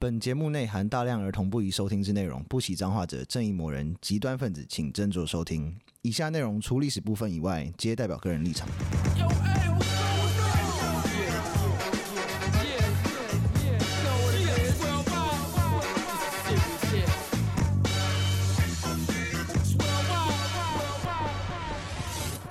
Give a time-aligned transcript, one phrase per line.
[0.00, 5.74] 本节目内含大量儿童不宜收听之内容，不喜脏话者、正义魔人、极端分子，请斟酌收听。
[6.02, 8.68] 以下内容除历史部分以外，皆代表个人立场。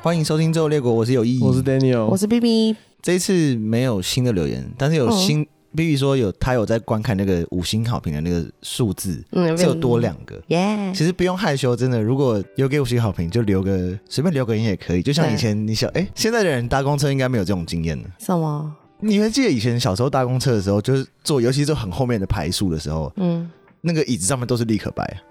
[0.02, 2.75] 欢迎收听《周游列国》，我是有意义，我是 Daniel，我是 BB。
[3.02, 5.43] 这一次没有新的留言，但是有新。
[5.43, 10.94] 哦 B B 说有他有在观看那个五星好评的那个数字，嗯，只有多两个，耶、嗯。
[10.94, 15.03] 其实不用害羞，真的，如果有给五星好评，就留个随便留个言也可以。
[15.03, 18.03] 就像以前你小哎，现在的人搭公车应该没有这种经验了。
[18.20, 18.75] 什么？
[18.99, 23.47] 你还记得以前小时候搭公车的时候，就是坐，尤其是坐很后面的排数的时候，嗯，
[23.81, 25.22] 那个椅子上面都是立可白。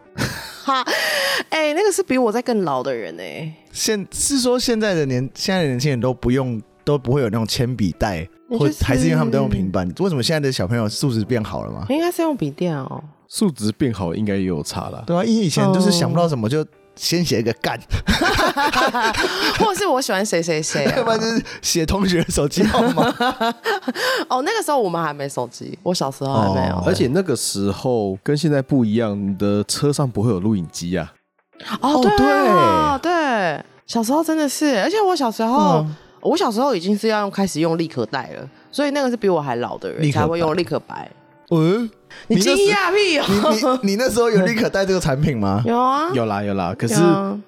[0.62, 0.84] 哈，
[1.50, 3.54] 哎，那个是比我在更老的人哎、欸。
[3.72, 8.26] 现是说现在的年现在的年轻人都不用都不会有那种铅笔袋。
[8.48, 9.92] 或还是因为他们都用平板？
[9.98, 11.84] 为什么现在的小朋友素质变好了吗？
[11.90, 13.02] 应该是用笔电哦。
[13.26, 15.02] 素质变好应该也有差了。
[15.04, 17.76] 对啊，因为以前就是想不到什么就先写一个干，
[19.58, 23.02] 或者是我喜欢谁谁谁，要 不然就是写同学的手机号码。
[24.30, 26.76] 哦，那个时候我们还没手机，我小时候还没有。
[26.86, 31.12] 而且那个时候跟现在不一样，你的车上不会有录影机啊。
[31.80, 32.12] 哦，对
[33.02, 35.84] 对，小时候真的是，而且我小时候。
[36.26, 41.10] 我小时候已经是要用开始用立可带了，所以那个是比我还老的人才会用立可白。
[41.50, 41.88] 嗯，
[42.26, 43.78] 你惊讶屁哦！
[43.82, 45.62] 你你那时候有立可带这个产品吗？
[45.64, 46.74] 有啊，有啦有啦。
[46.76, 46.96] 可是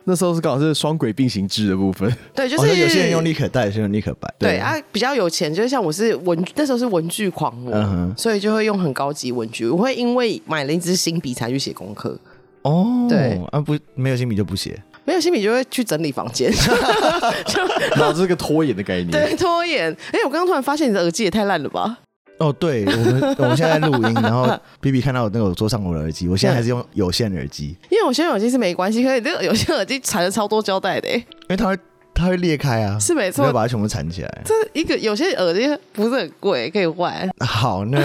[0.05, 2.09] 那时候是刚好是双轨并行制的部分。
[2.33, 4.33] 对，就是有些人用立可带，有些人用立可白。
[4.39, 7.75] 对啊，比较有钱，就是像我是文那时候是文具狂魔，
[8.17, 9.69] 所以就会用很高级文具。
[9.69, 12.17] 我会因为买了一支新笔才去写功课。
[12.63, 14.81] 哦，对啊，不没有新笔就不写。
[15.09, 16.53] 没有新品就会去整理房间，
[18.13, 19.11] 子是个拖延的概念。
[19.11, 19.91] 对，拖延。
[20.13, 21.97] 哎，我刚刚突然发现你的耳机也太烂了吧？
[22.37, 24.47] 哦，对，我们我们现在录音，然后
[24.83, 31.79] B B 看到我那个桌上我的耳机，我现在还是用有线耳机，因为我现在耳机是没关系，可是这个有线耳机缠了超多胶带的，因为它会。
[32.19, 34.43] 它会裂开啊，是没错，要把它全部缠起来。
[34.45, 37.15] 这一个有些耳机不是很贵，可以换。
[37.39, 37.99] 好，那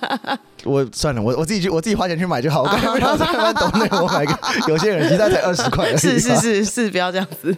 [0.64, 2.62] 我算了，我我自己去，我自己花钱去买就好。
[2.62, 4.38] 我 刚刚在那边懂那个，我买个
[4.68, 5.94] 有些耳机，它才二十块。
[5.94, 7.54] 是是是是，不要这样子。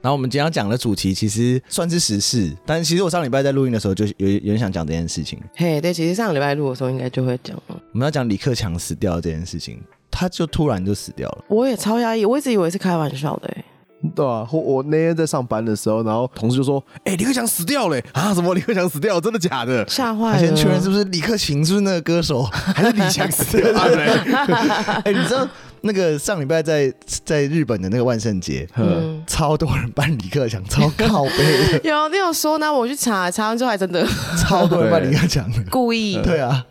[0.00, 5.38] 然后我们今天要讲的主题其实算是时事，但其实我上礼拜在录音的时候就有有点想讲这件事情。
[5.54, 7.80] 嘿，对，其实上个礼拜录的时候应该就会讲了。
[7.92, 9.80] 我们要讲李克强死掉这件事情，
[10.10, 11.44] 他就突然就死掉了。
[11.48, 13.64] 我也超压抑，我一直以为是开玩笑的欸。
[14.14, 18.32] 对啊，我我那天在上班的时候，然后同事就说：“哎、欸，李克强死掉了啊？
[18.32, 19.20] 什么李克强死掉了？
[19.20, 20.38] 真的假的？”吓坏了。
[20.38, 23.82] 先确认是不是李克勤，是不是那个歌手， 还是李强死掉了？
[25.04, 25.46] 哎、欸，你知道
[25.80, 26.92] 那个上礼拜在
[27.24, 31.80] 在日本的那个万圣节，嗯，超多人扮李克强，超靠北。
[31.82, 32.72] 有，你有说呢？
[32.72, 34.06] 我去查，查完之后还真的
[34.38, 36.20] 超多人扮李克强，故意。
[36.22, 36.64] 对啊。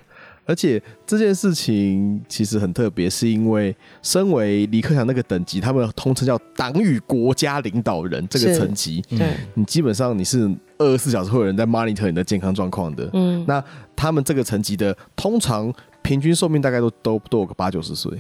[0.48, 9.02] 而且这件事情其实很特别，是因为身为李克强那个等级，他们通称叫党与国家领导人这个层级。
[9.10, 13.10] 对，你基本上你是二十四小时会有人在 monitor 你的健康状况的。
[13.14, 13.62] 嗯，那
[13.94, 15.72] 他们这个层级的，通常
[16.02, 18.12] 平均寿命大概都都都有个八九十岁。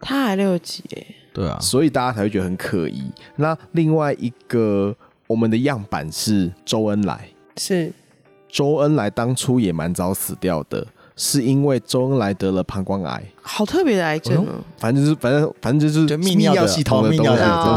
[0.00, 1.06] 他还六几耶？
[1.32, 3.02] 对啊，所以大家才会觉得很可疑。
[3.34, 4.94] 那另外一个
[5.26, 7.90] 我们的样板是周恩来，是
[8.48, 10.86] 周恩来当初也蛮早死掉的。
[11.16, 14.44] 是因为周恩来得了膀胱癌，好特别的癌症，
[14.78, 17.24] 反正就是反正反正就是泌尿系统的东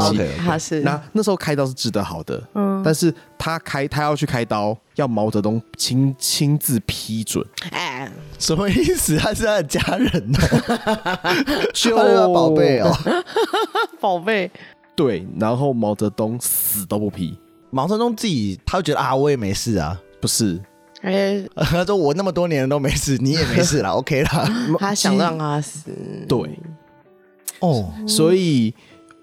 [0.09, 0.19] 西。
[0.37, 7.45] 他是那那时候开刀是治得好的，嗯，但是他开他要去开刀，要毛泽东亲亲自批准。
[7.69, 9.15] 哎，什么意思？
[9.17, 12.91] 他是他的家人哦， 需要宝贝哦，
[14.01, 14.49] 宝贝。
[14.95, 17.37] 对，然后毛泽东死都不批。
[17.69, 20.59] 毛泽东自己他就觉得啊，我也没事啊，不是。
[21.01, 24.49] 哎， 他说我那么多年都没死，你也没死了， OK 啦。
[24.79, 25.91] 他想让他死，
[26.27, 26.37] 对，
[27.59, 28.73] 哦，所以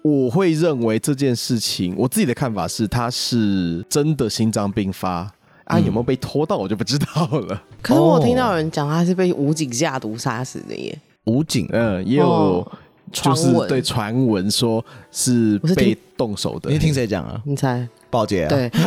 [0.01, 5.29] 我会认为这件事情，我自己的看法是，他是真的心脏病发
[5.65, 7.61] 啊，有没有被拖到，我就不知道了。
[7.81, 10.97] 可是我听到有人讲，他是被武警下毒杀死的耶。
[11.25, 12.65] 武警，嗯，也有
[13.11, 16.69] 就是对传闻说是被动手的。
[16.69, 17.41] 你听谁讲啊？
[17.43, 17.87] 你猜？
[18.15, 18.49] 报姐啊？
[18.49, 18.71] 对。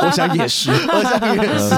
[0.00, 1.74] 我想也是， 我想也是。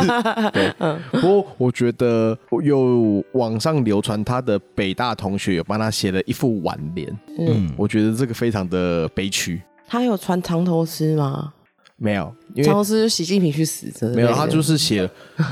[0.53, 0.73] 对，
[1.21, 7.09] 不过我觉得有网上流传他的北大同学有帮他写了一副挽联，
[7.39, 9.61] 嗯，我觉得这个非常的悲屈。
[9.89, 11.53] 他有传藏头诗吗？
[11.97, 12.33] 没有，
[12.65, 15.09] 藏头诗是习近平去死的，没有，他就是写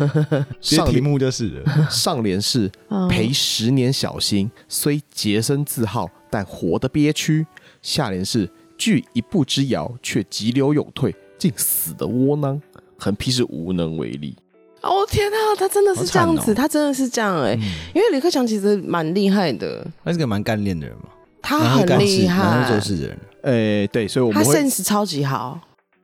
[0.61, 2.70] 上题目就是上联是
[3.11, 7.44] 陪十年小心，虽洁身自好，但活得憋屈；
[7.82, 11.14] 下联是据一步之遥，却急流勇退。
[11.36, 12.60] 竟死的窝囊，
[12.98, 14.34] 横批是无能为力。
[14.80, 17.52] 哦天哪，他真的是这样子，他真的是这样哎，
[17.94, 21.04] 因为李克强其实蛮厉害的，他是个蛮干练的人嘛，
[21.42, 23.19] 他很厉害，蛮会做事的人。
[23.42, 25.60] 哎，对，所以我们他 sense 超级好。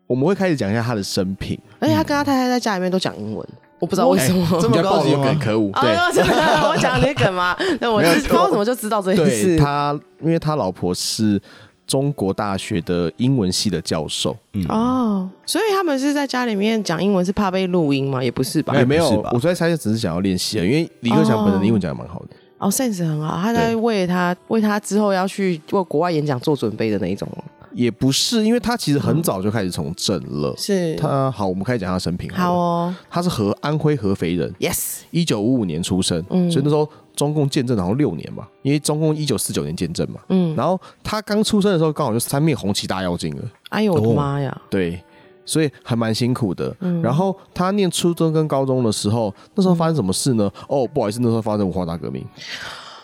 [0.06, 3.48] 我们会开始讲一下他的生平，而且他跟他太太在家里面都讲英文，
[3.80, 5.72] 我不知道为什么这么高级梗，可恶。
[5.80, 7.56] 对，我讲那梗吗？
[7.80, 9.56] 那我不知道怎么就知道这件事。
[9.56, 11.40] 他因为他老婆是
[11.86, 14.36] 中国大学的英文系的教授，
[14.68, 18.22] 哦，所以他们是在家里面讲英文是怕被录音吗？
[18.22, 18.74] 也不是吧？
[18.76, 27.28] 也没有，我在猜就只是想要练习啊，因为李克强本人的英文讲的蛮好的，哦，sense 很好，他在为他为他之后要去为国外演讲做准备的那一种。
[27.72, 30.54] 也不是，因为他其实很早就开始从政了。
[30.56, 32.30] 是他好，我们开始讲他生平。
[32.30, 34.48] 好哦，他是合安徽合肥人。
[34.60, 40.20] Yes，一九五五年出生，嗯所以那时候中共建政好像六年嘛，因为中共一九四九年建政嘛。
[40.28, 43.42] 嗯，然后他刚出生的时候，刚好就三面红旗大妖精了。
[43.70, 44.56] 哎呦我的妈呀！
[44.68, 45.02] 对，
[45.44, 46.74] 所以还蛮辛苦的。
[46.80, 50.50] 嗯然后他念初中跟高中的时候，那时候发生什么事呢？
[50.68, 52.24] 哦，不好意思，那时候发生文化大革命。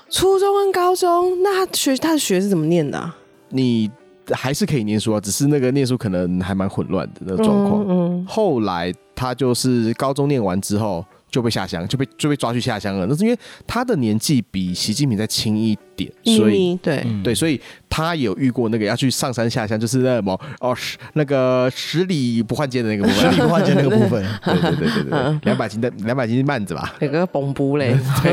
[0.09, 3.13] 初中跟高中，那他学他的学是怎么念的？
[3.49, 3.91] 你。
[4.33, 7.83] 还是可以念书啊，只是那个念书可能还蛮混乱的那个状况。
[7.83, 8.27] 嗯嗯。
[8.29, 11.05] 后来他就是高中念完之后。
[11.31, 13.07] 就被下乡，就被就被抓去下乡了。
[13.07, 17.07] 那是因为他的年纪比习近平再轻一点，所以对。
[17.23, 27.97] 对，所以他有遇过那个要去上山下乡，就是那什么哦，十那个十里不换肩的那个部分， 十里不换肩那个部分， 对对对对对，两百斤的两百斤慢子吧， 那个崩布嘞。
[28.23, 28.33] 对，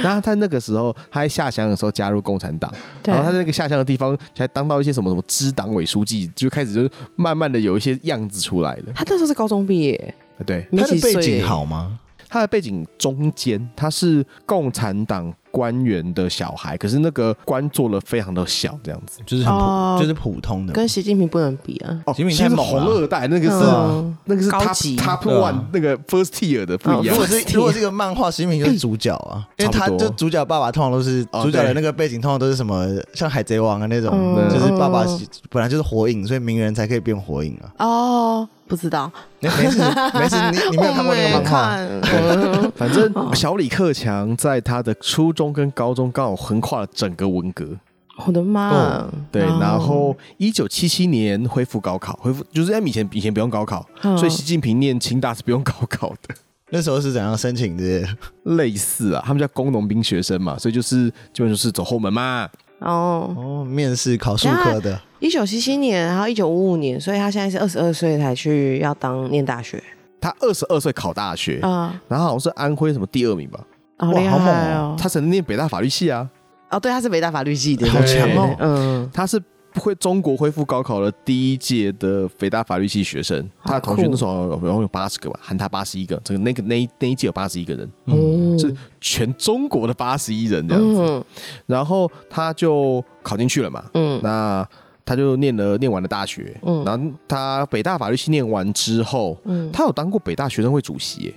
[0.00, 2.72] 然后他那个时候他在下乡的时候加入共产党，
[3.04, 8.92] 然后他在那个下乡的地方才当到一些什么什么支党委书记，就开始就慢慢的有一些样子出来了。
[8.94, 10.14] 他那时候是高中毕业，
[10.46, 11.98] 对，他的背景好吗？
[12.28, 19.20] 他的背景中间，他是共产党官员的小孩，可是那个官做了非常的小，这样子。
[19.26, 22.02] 就是很普，就是普通的，跟习近平不能比啊。
[22.06, 24.96] 哦，习近平是红二代，那个是那个是高级。
[24.96, 27.14] top one 那个 first tier 的不一样。
[27.14, 35.04] 如果是如果这个漫画，习近平就是主角啊，因为他就主角爸爸通常都是主角的那个背景，通常都是什么像海贼王啊那种，就是爸爸
[35.50, 37.86] 本来就是火影，所以鸣人才可以变火影啊。
[37.86, 38.48] 哦。
[38.68, 39.10] 不知道，
[39.40, 39.78] 没事
[40.14, 42.70] 没事， 你你没有看过那个漫画？
[42.76, 47.66] 反正 小李克强在他的初中跟高中刚好横跨了整个文革。
[48.26, 49.08] 我的妈！
[49.30, 56.34] 对，然后一九七七年恢复高考，恢复就是在以前以前不用高考，所以习近平念清大是不用高考的。
[56.70, 58.06] 那时候是怎样申请的？
[58.56, 62.48] 类似啊，他们叫工农兵学生嘛，所以就是基本就是走后门嘛。
[62.80, 65.00] 哦哦，面试考数科的。
[65.20, 69.82] 一九七七年，然后一九五五年，所以他现在是二十二岁才去要当念大学。
[70.20, 73.60] 他二十二岁考大学啊，然后好像是安徽什么第二名吧？
[73.98, 74.96] 哦，好猛哦！
[74.98, 76.28] 他曾经念北大法律系啊。
[76.70, 78.54] 哦，对，他是北大法律系的，好强哦。
[78.60, 79.42] 嗯，他是
[79.78, 83.48] 会中国恢复高考的第一届的北大法律系学生。
[83.64, 86.20] 他的同学那时候然后有八十个吧，喊他八十一个。
[86.24, 91.24] 这个那个那那一届有八十一个人，嗯，是全中国的八十一人这样子。
[91.66, 93.84] 然后他就考进去了嘛。
[93.94, 94.68] 嗯，那。
[95.08, 101.34] 他就念了念完了大学，嗯，然后他北大法律系念完之后，嗯，他有当过北大学生会主席，耶，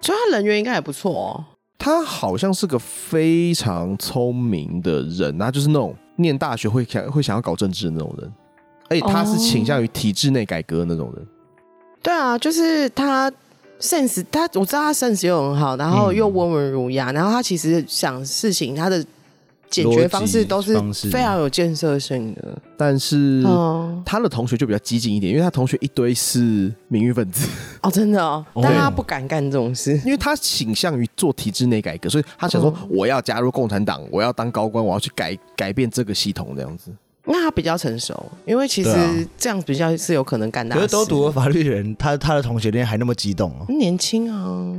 [0.00, 1.44] 所以他人缘应该还不错哦。
[1.76, 8.32] 他好像是个非常聪明的人，他就是那种念大学会想会想要搞政治的那种人，
[8.88, 11.26] 而且他是倾向于体制内改革的那种人。
[12.02, 13.30] 对啊，就是他
[13.80, 19.04] sense，他我知道他 sense 又很好，然后又温文儒雅，然后他其实想事情他的。
[19.72, 20.78] 解决方式都是
[21.10, 23.42] 非常有建设性的，但是
[24.04, 27.48] 他的同学就比较激进一点，因为他同学一堆是名誉分子。
[27.80, 36.92] 哦，真的哦，但他不敢干这种事，因为他倾向于做体制内改革，所以他想说我要加入共产党，我要当高官，我要去改改变这个系统这样子。
[37.24, 38.90] 那他比较成熟，因为其实
[39.38, 40.82] 这样比较是有可能干大事。
[40.82, 44.74] 可是都读了法律的人，他他的同学连还那么激动哦，年轻啊。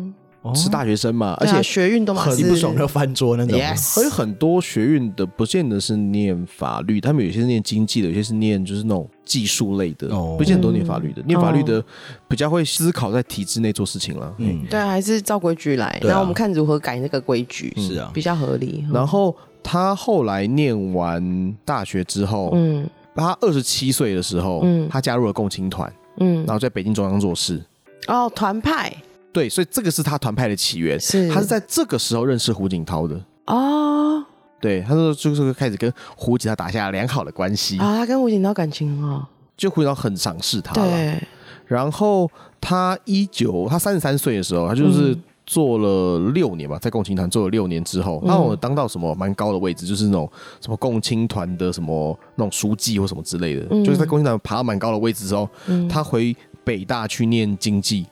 [0.56, 3.60] 是大学生嘛，而且学运都很不爽，要翻桌那种。
[3.76, 11.22] 所以很多学运的不见得是念法律，他们有些是念经济的，有些是念就是那种技术类的，不见得都念法律的。
[11.26, 11.84] 念法律的
[12.28, 14.34] 比较会思考在体制内做事情了。
[14.40, 18.86] 嗯，对，还是照规矩来，然后我们看如何改那个规矩，是啊，比较合理。
[18.92, 22.86] 然后他后来念完大学之后，嗯，
[23.16, 27.64] 他二十七岁的时候，嗯，他加入了共青团，嗯，然后在北京中央做事。
[28.08, 28.94] 哦，团派。
[29.34, 34.24] 对，所以这个是他团派的起源，是他是在这个时候认识胡锦涛的哦。
[34.62, 37.98] 对，他说就是开始跟胡锦涛打下良好的关系啊。
[37.98, 40.74] 他跟胡锦涛感情很好，就胡锦涛很赏识他。
[40.74, 41.22] 对，
[41.66, 55.50] 然后他一九他三十三岁的时候，他就是做了六年吧，在共青团做了六年之后，那我当到什么蛮高的位置，就是那种什么共青团的什么那种书记或什么之类的，就是在共青团爬到蛮高的位置之后，
[55.90, 58.06] 他回北大去念经济。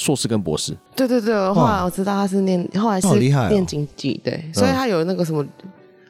[0.00, 0.74] 硕士跟博士。
[0.96, 5.44] 对对对，后来我知道他是念，后来是念经济，对，所以他有那个什么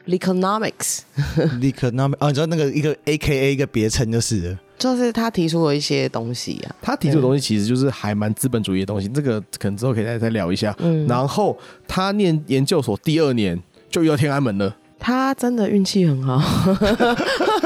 [0.06, 6.76] economics，economics 哦，你知道那个一个 A K A 一个别称就是，就是他提出了一些东西啊。
[6.80, 10.72] 他提出的东西其实就是还蛮资本主义的东西，这个可能之后可以再再聊一下。
[10.78, 14.76] 嗯，然后他念研究所第二年就遇到天安门了。
[15.02, 16.38] 他真的运气很好，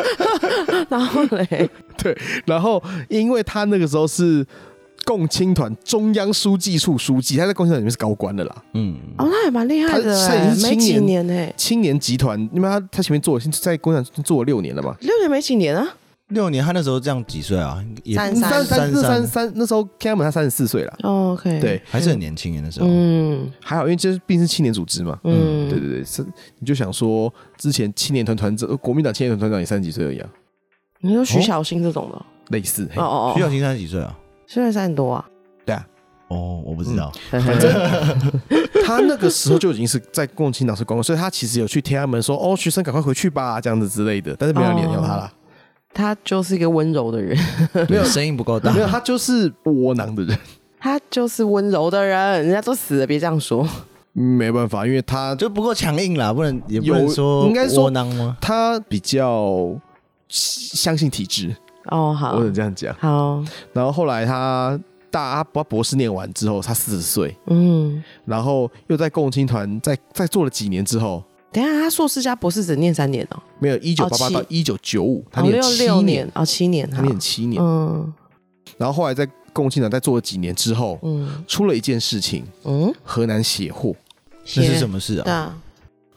[0.89, 2.17] 然后嘞，对，
[2.47, 4.47] 然后因为他那个时候是
[5.05, 15.97] 共青团中央书记处书记，他在共青团里面是高官的啦，嗯，哦，那还蛮厉害的，他也是没几年呢，青年集团，因为他他前面做在共产党做了六年了嘛，六年没几年啊。
[16.29, 17.85] 六年，他那时候这样几岁啊？
[18.15, 20.99] 三三三三三，那时候天安门他三十四岁了。
[21.03, 22.87] OK，对，还是很年轻的那时候。
[22.89, 25.21] 嗯，还好，因为这毕竟是青年组织嘛。
[25.25, 26.25] 嗯，对对对，是
[26.59, 30.29] 你就想说，之前青年团团长，国民党青年团团长也三十几岁而已啊。
[31.01, 32.89] 你说徐小新这种的，类似。
[32.97, 34.17] 哦哦，徐小新三十几岁啊？
[34.47, 35.25] 现在三十多啊？
[35.65, 35.87] 对啊。
[36.29, 37.13] 哦，我不知道。
[37.31, 37.73] 反正
[38.85, 45.33] 他那个时候就已经是在共青党是公，所以他其实有去天安门说：“哦，学生赶快回去吧，这样子之类的。”但是没有人鸟他了。
[45.93, 47.39] 他就是一个温柔的人，
[47.89, 50.37] 没有声音不够大，没有他就是窝囊的人，
[50.81, 53.65] 他就是温柔的人，人家都死了，别这样说。
[54.13, 58.37] 没办法，因为他就不够强硬啦，不能也不能说应该窝囊吗？
[58.41, 59.73] 他比较
[60.29, 61.55] 相信体制
[61.87, 62.95] 哦，好，我能这样讲。
[62.99, 63.43] 好。
[63.73, 64.79] 然后后来他
[65.11, 71.23] 大把博士念完之后，他四十岁，嗯，然后又在共青团在在做了几年之后。
[71.53, 73.41] 等下，他硕士加博士只念三年哦？
[73.61, 76.29] 没有，一九八八到一九九五，他念七年。
[76.35, 77.63] 哦，七年，他念七年。
[77.63, 78.13] 嗯，
[78.77, 83.95] 然后后来在共青团在做了几年之后，嗯，出了一件事情，嗯，河南血祸，
[84.57, 85.57] 那是什么事啊？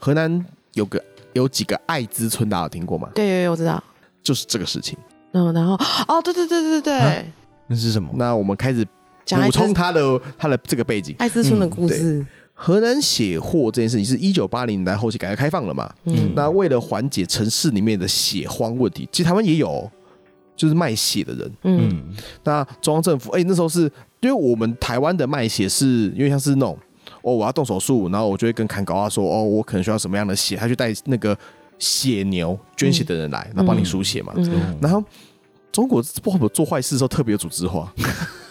[0.00, 0.44] 河南
[0.74, 1.00] 有个
[1.34, 3.08] 有几个艾滋村，大家有听过吗？
[3.14, 3.80] 对对，我知道，
[4.24, 4.98] 就是这个事情。
[5.38, 5.74] 嗯，然后
[6.08, 7.32] 哦，对对对对对，
[7.68, 8.10] 那是什么？
[8.14, 12.26] 那我们开始补充他的他的这个背景，艾滋村的故事。
[12.60, 15.88] 河南血祸这件事情是一九八零年代后期改革开放了嘛？
[16.06, 19.88] 嗯，那为了缓解城市里面的血荒问题，其实台湾也有，
[20.56, 21.52] 就是卖血的人。
[21.62, 22.02] 嗯，
[22.42, 23.82] 那中央政府哎、欸，那时候是
[24.18, 26.76] 因为我们台湾的卖血是因为像是那种
[27.22, 31.38] 哦，我要动手术，然后我就会跟砍高啊说哦，我可能需要什么样的血，他去带那个
[31.78, 34.32] 血牛捐血的人来，然后帮你输血嘛。
[34.36, 35.00] 嗯，然后
[35.78, 37.94] 中国不好做坏事的时候特别组织化。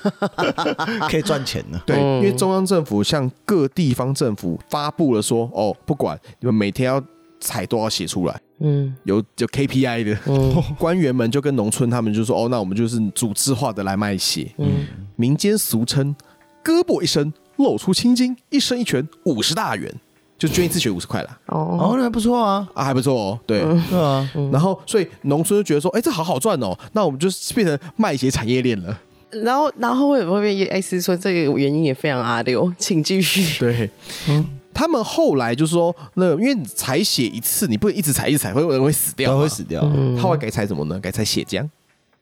[1.11, 7.03] 可以赚钱呢，对，因为中央政府向各地方政府发布了说，哦，不管你们每天要
[7.41, 16.15] 采多少血出来，嗯，有有 KPI 的，嗯， 官员们就跟农村他们就说，哦，那我们就是组织化的来卖血，嗯，民间俗称
[16.63, 19.93] 胳膊一伸露出青筋，一生一拳五十大元，
[20.37, 21.37] 就捐一次血五十块啦。
[21.47, 28.99] 哦，那还不错啊，啊还不错哦，对，对啊，然后所以农村就觉得说，哎，这好好赚哦，那我们就变成卖血产业链了。
[29.29, 33.59] 然后，然后会不会被艾滋村这个原因也非常阿六， 请继续。
[33.59, 33.89] 对，
[34.29, 39.81] 嗯，他们后来就说，那因为你采血一次，你不能一直采一直采，会有人会死掉，会死掉。
[40.15, 40.97] 他会改采什么呢？
[40.99, 41.67] 改采血浆。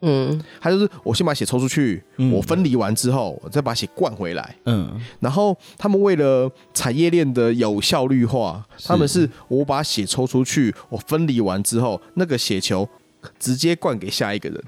[0.01, 4.55] 嗯，他就是我先把血抽出去，我分离完之后，我再把血灌回来。
[4.65, 12.87] 嗯，然后他们为了产业链的有效率化，他们是我把血抽出去，我分离完之后，那个血球
[13.39, 14.63] 直接灌给下一个人。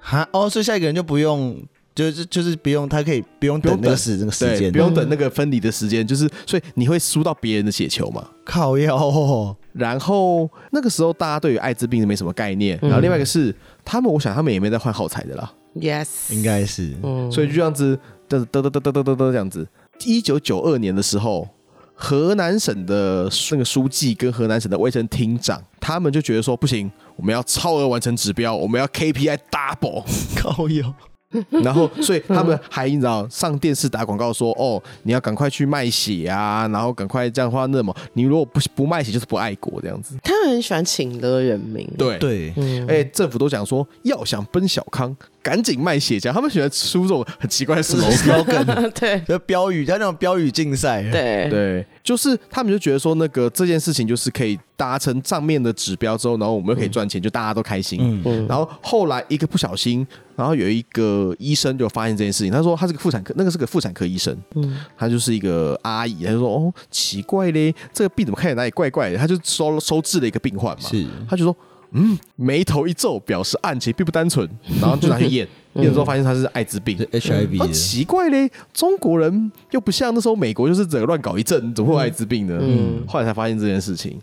[0.00, 1.56] 哈哦，所以下一个人就不用，
[1.94, 8.28] 就是就是不用，他可以不用等那个时那个时间，不用等那个分离的时间，就是所以你会输到别人的血球嘛？
[8.44, 16.92] 靠药，然后那个时候大家对于艾滋病没什么概念，然后另外一个是他们，我想他们也没在换耗材的啦，yes，应该是，
[17.30, 19.66] 所以就这样子，这样子，得得得得得得得这样子。
[20.04, 21.48] 一九九二年的时候，
[21.94, 30.04] 河南省的那个书记跟河南省的卫生厅长，他们就觉得说不行，我们要超额完成指标，我们要 KPI double
[30.36, 30.92] 靠药。
[31.62, 40.16] 然后所以他们还你知道上电视打广告说哦，你要赶快去卖血啊，然后赶快这样的话，那么你如果不不卖血就是不爱国这样子。
[40.22, 42.18] 他们很喜欢请了人民，对。
[42.18, 42.52] 对，
[42.88, 45.16] 哎，政府都讲说要想奔小康。
[45.42, 48.64] 赶紧卖血浆，他们喜欢出这种很奇怪的 slogan，
[48.96, 51.48] 对，就标语，像那种标语竞赛，对。
[51.50, 58.22] 对，就是他们就觉得说，那个这件事情就是可以达成账面的指标之后，然后我们又可以赚钱，就大家都开心。
[58.24, 69.18] 嗯，然后后来一个不小心，然后有一个医生就发现这件事情，他说他是个妇产科，那个是个妇产科医生，嗯，他就是一个阿姨，他就说哦，奇怪嘞，这个病怎么看起来哪里怪怪的？
[69.18, 71.56] 他就收收治了一个病患嘛，是，他就说。
[71.94, 74.48] 嗯，眉头一皱，表示案情并不单纯，
[74.80, 75.46] 然后就拿去验，
[75.76, 77.70] 验了之后发现他是艾滋病， HIV。
[77.70, 82.58] 奇怪嘞，中国人又不像那时候美国，就是整个乱搞一阵，怎么会有艾滋病呢？
[82.62, 84.18] 嗯，后来才发现这件事情。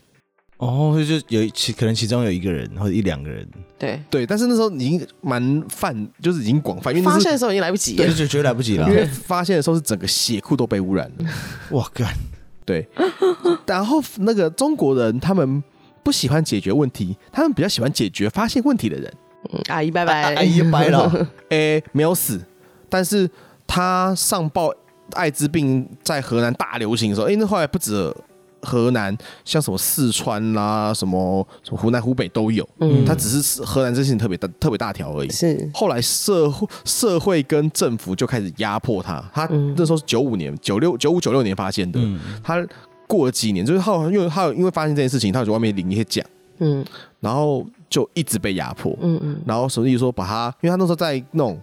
[0.60, 3.48] 哦，就有其可能其中有一个人或者一两个人，
[3.78, 8.88] 对对，但是那时候已经蛮泛，就是已经广泛，因为发现的时候已经来不及了，对，就觉得来不及了。
[8.90, 11.26] 因为发现的时候是整个血库都被污染了，
[11.72, 12.14] 哇干！
[12.66, 12.88] 对，
[13.66, 15.64] 然后那个中国人他们
[16.04, 19.12] 不喜欢解决问题，他们比较喜欢解决发现问题的人。
[19.54, 21.28] 嗯、阿姨拜拜，阿姨拜了。
[21.50, 22.40] 哎，没有死，
[22.90, 23.28] 但是
[23.66, 24.72] 他上报
[25.14, 28.14] 艾滋病在河南大流行的时候，哎，那后来不止
[28.62, 32.68] 河南，像什么四川啦、啊，什么什么湖南、湖北都有。
[32.80, 35.30] 嗯，他只是河南这事情特别大、特别大条而已。
[35.30, 39.24] 是，后来社会社会跟政府就开始压迫他。
[39.34, 42.00] 他那时候是九五年、九六、九五、九六年发现的。
[42.02, 42.66] 嗯，他
[43.08, 46.26] 过了几年，就是后来因为他有因为发现这件事情，他就外面领一些奖。
[46.60, 46.86] 嗯，
[47.22, 48.94] 然后就一直被压迫。
[49.02, 51.58] 嗯嗯，然后所以说把他，因为他那时候在那种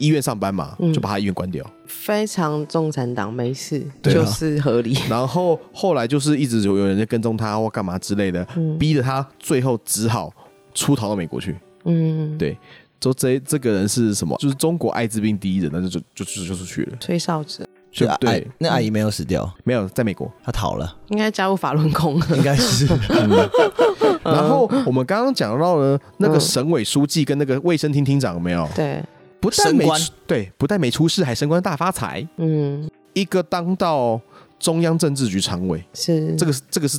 [0.00, 1.64] 医院上班嘛，就把他医院关掉。
[1.86, 4.96] 非常共产党没事，就是合理。
[5.08, 8.44] 然后后来就是一直有有人在跟踪他或干嘛之类的，
[8.78, 10.32] 逼着他最后只好
[10.74, 11.54] 出逃到美国去。
[11.84, 12.56] 嗯，对，
[12.98, 14.36] 就这这个人是什么？
[14.40, 16.96] 就是中国艾滋病第一人，那就就就就出去了。
[16.98, 17.68] 吹哨子。
[17.92, 22.86] 就对，那阿姨没有死掉，没有在美国，她逃了，应该加入法轮功，应该是。
[24.22, 28.68] 然后我们刚刚讲到了那个省委书记跟那个卫生厅厅长有没有？
[28.76, 29.02] 对，
[29.40, 29.86] 不但没
[30.26, 32.26] 对，不但没出事，还升官大发财。
[32.36, 34.20] 嗯，一个当到
[34.58, 36.98] 中央政治局常委，是这个是这个是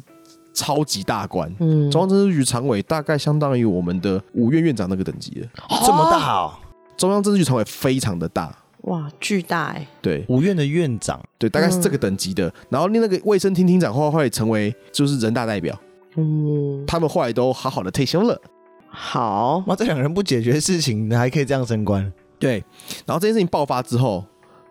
[0.54, 1.54] 超级大官。
[1.60, 5.48] 嗯，中央政治局常委大概相当于我们的五院院长那个等级的，
[5.86, 6.54] 这么大哦。
[6.98, 8.56] 中央政治局常委非常的大。
[8.86, 9.88] 哇，巨大哎！
[10.02, 12.48] 对，五院的院长，对，大概是这个等级的。
[12.48, 15.80] 嗯、然后另那个卫生厅厅长后来会成为就是人大代表。
[16.16, 18.42] 嗯，他们后来都好好的退休了。
[18.90, 22.12] 好，那，这两个人不解决事情，还可以这样升官。
[22.42, 22.64] 对，
[23.06, 24.26] 然后这件事情爆发之后，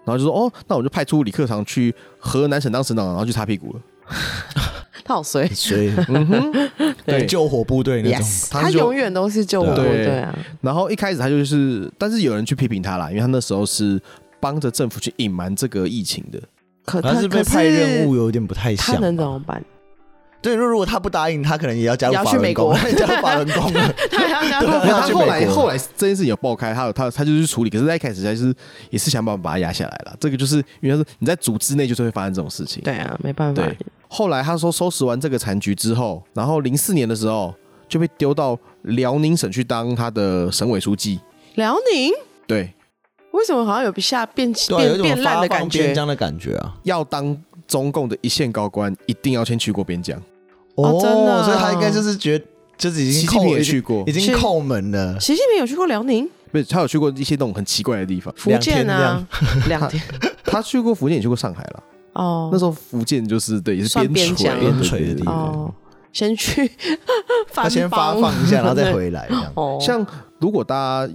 [0.05, 3.81] 然后就说哦，那我就派出李克强去河南省当省长，然后去擦屁股了。
[5.03, 6.71] 他好衰，衰， 嗯哼，
[7.07, 10.37] 对，救火部队那种，他永远都是救火部队啊。
[10.61, 14.01] 然后一开始他就是，但是有人去批评他啦，因为他那时候是
[14.39, 16.41] 帮着政府去隐瞒这个疫情的，
[16.85, 19.65] 可他是被派任务有点不太像，他能怎么办？
[20.43, 23.95] 对，如果他不答应，他可能也要加入法轮功， 加入法轮功 了。
[24.11, 28.55] 他要加入，他后来后来这件事情有爆开，他有他他就去处理，可是在一开始他就是
[28.89, 30.17] 也是想办法把他压下来了。
[30.19, 33.63] 这个就是因为是你在组织内就是会发生这种事情，对啊，没办法。
[34.09, 37.55] 后来他说收拾完这个残局之后，然后零四年的时候
[37.89, 41.21] 就被丢到辽宁省去当他的省委书记。
[41.57, 42.11] 辽宁？
[42.47, 42.73] 对。
[43.33, 45.83] 为什么好像有下变变变烂的感觉？
[45.83, 46.75] 边疆的感觉啊！
[46.83, 50.21] 要当中共的一线高官，一定要先去过边疆。
[50.83, 52.45] 哦，真的，所以他应该就是觉得
[52.77, 55.19] 就是已经习近平也去过，已经扣门了。
[55.21, 56.29] 习近平有去过辽宁？
[56.53, 59.25] 不是，他有去过一些那种很奇怪的地方，福建啊，
[59.69, 60.03] 两天。
[60.45, 61.83] 他去过福建，也去过上海了。
[62.15, 65.35] 哦，那时候福建就是对，也是边陲边陲的地方。
[65.35, 65.75] 哦，
[66.13, 66.69] 先去，
[67.55, 69.29] 他先发放一下，然后再回来。
[69.55, 70.05] 哦，像
[70.41, 70.75] 如果大
[71.07, 71.13] 家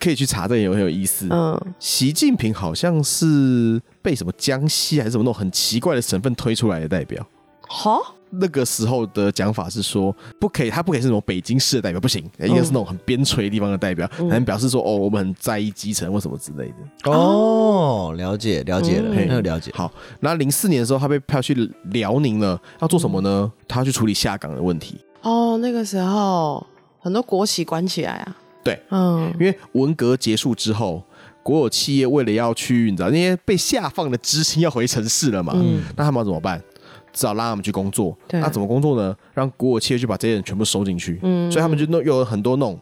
[0.00, 1.28] 可以去查，这也很有意思。
[1.30, 7.24] 嗯，习近平好像是被什么江西还是什么那种很奇怪的省份推出来的代表。
[7.72, 7.98] 哈？
[8.34, 17.10] 那个时候的讲法是说，不可以，他不可以是什么北京市的代表，不行，应该是那种很边陲地方的代表，才能表示说，哦，我们很在意基层或什么之类的。
[17.10, 19.70] 哦，了解，了解了，很有了解。
[19.74, 23.52] 好，那零四年的时候，他被派去辽宁了，要做什么呢？
[23.68, 24.96] 他要去处理下岗的问题。
[25.20, 26.66] 哦，那个时候
[27.00, 28.36] 很多国企关起来啊。
[28.64, 31.04] 对，嗯，因为文革结束之后，
[31.42, 36.62] 国有企业为了要去，你知道那些被下放的知青要回城市了嘛，嗯，那他们要怎么办？
[37.12, 38.40] 只好拉他们去工作，对。
[38.40, 39.14] 那怎么工作呢？
[39.34, 42.78] 让国有企业去把这些人全部收进去，嗯，所以他们就弄有很多那种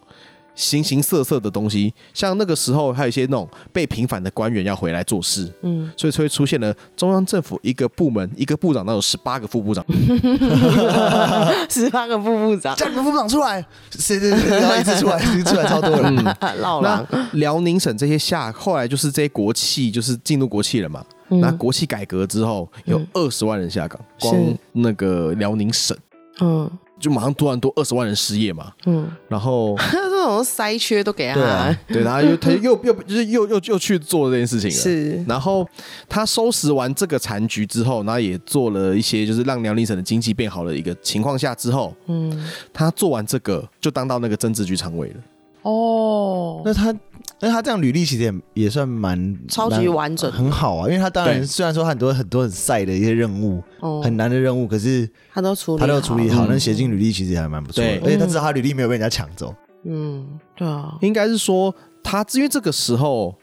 [0.55, 9.85] 形形色色的东西，像那个时候还有一些那种被平反的官员要回来做事，嗯，所以才会出现了中央政府一个部门一个部长，那有十八个副部长，
[11.71, 17.09] 十八个副部长，叫你们副部长出来，谁谁谁，然后一直出来，一直出来超多人， 老了。
[17.33, 21.03] 辽宁省这些下后来就是这些国企就是进入国企了嘛。
[21.31, 24.37] 那国企改革之后，有二十万人下岗，光
[24.73, 25.97] 那个辽宁省，
[26.41, 35.67] 嗯，就马上突然多二十万人失业嘛，嗯，然后 这种塞缺都给他，对，然后又他 又又就是又又又去做这件事情了，是，然后
[36.09, 45.15] 他收拾完这个残局之后，然后也做了一些就是让辽宁省的经济变好的一个情况下之后，嗯，他做完这个就当到那个政治局常委了，
[45.63, 46.95] 哦，那他。
[47.41, 50.87] 那他这样履历其实也也算蛮超级完整，很好啊。
[50.87, 53.63] 因为他当然虽然说很多很多很晒的一些任务，
[54.03, 56.47] 很难的任务，可是他都处理，他都处理好。
[56.47, 59.55] 那写进履历其实也还蛮不错的，而且他知道他履历没有被人家抢走。
[59.85, 63.35] 嗯，对啊，应该是说他因为这个时候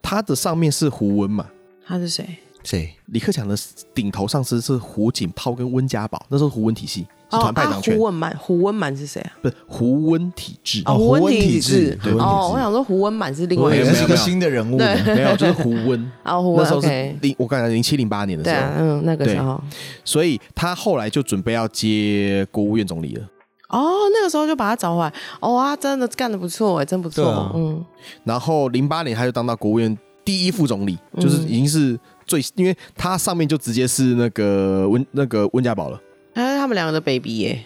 [0.00, 1.46] 他的上面是胡温嘛？
[1.84, 2.24] 他是谁？
[2.62, 2.94] 谁？
[3.06, 3.56] 李克强的
[3.92, 7.96] 顶头上司是胡锦涛跟温家宝，那时候胡温体系是团派党权。
[7.96, 9.32] 胡温满，胡温满是谁啊？
[9.40, 10.82] 不是胡温体制。
[10.84, 11.98] 哦，胡温体制。
[12.18, 14.76] 哦，我想说胡温满是另外一个，是一个新的人物。
[15.06, 16.12] 没有，就是胡温。
[16.22, 16.62] 啊， 胡温。
[16.62, 16.88] 那时候是
[17.22, 18.66] 零，我刚才零七零八年的时候。
[18.78, 19.60] 嗯，那个时候。
[20.04, 23.24] 所以他后来就准备要接国务院总理了。
[23.70, 23.80] 哦，
[24.12, 25.12] 那个时候就把他找回来。
[25.40, 27.50] 哦，他真的干得不错哎，真不错。
[27.54, 27.84] 嗯。
[28.24, 31.98] 然后零八年他就当到国务院第一副总理，就是已经是。
[32.24, 36.00] 最，因为他上面就直接是那个温那个温家宝了，
[36.34, 37.64] 哎，他们两个的 baby 耶，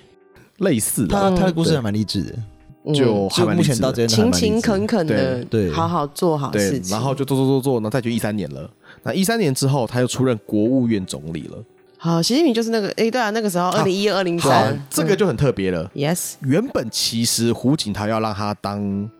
[0.59, 8.68] 类似的，他他的故事还蛮励志的，就就目前到这勤勤恳恳的，对，好好做好事情，然后就做做做做，然后再就一三年了，
[9.02, 11.64] 那一三年之后他又出任国务院总理了。
[11.98, 15.90] 好，习近平就是那个，哎，对啊，那个时候二零一二、二零三，这个就很特别了。
[15.94, 19.11] Yes，原本其实胡锦涛要让他当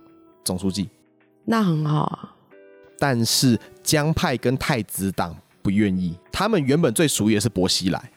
[0.44, 0.88] 总书记，
[1.44, 2.32] 那很好啊。
[2.98, 8.11] 但是江派跟太子党不愿意，他们原本最属意的是薄熙来。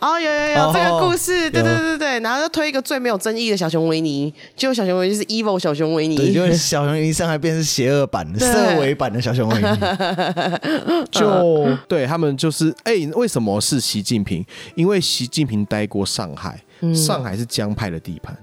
[0.00, 9.68] 哦，有有有、哦、这个故事，对对对对，然后就推一个最没有争议的小熊维尼，结果小熊维尼就是 evil 小熊维尼，对，就是小熊维尼上来变成邪恶版、 色违版的小熊维尼。
[11.12, 14.44] 就对他们就是，哎，为什么是习近平？
[14.74, 18.36] 因为习近平待过上海，嗯、上海是江派的地盘。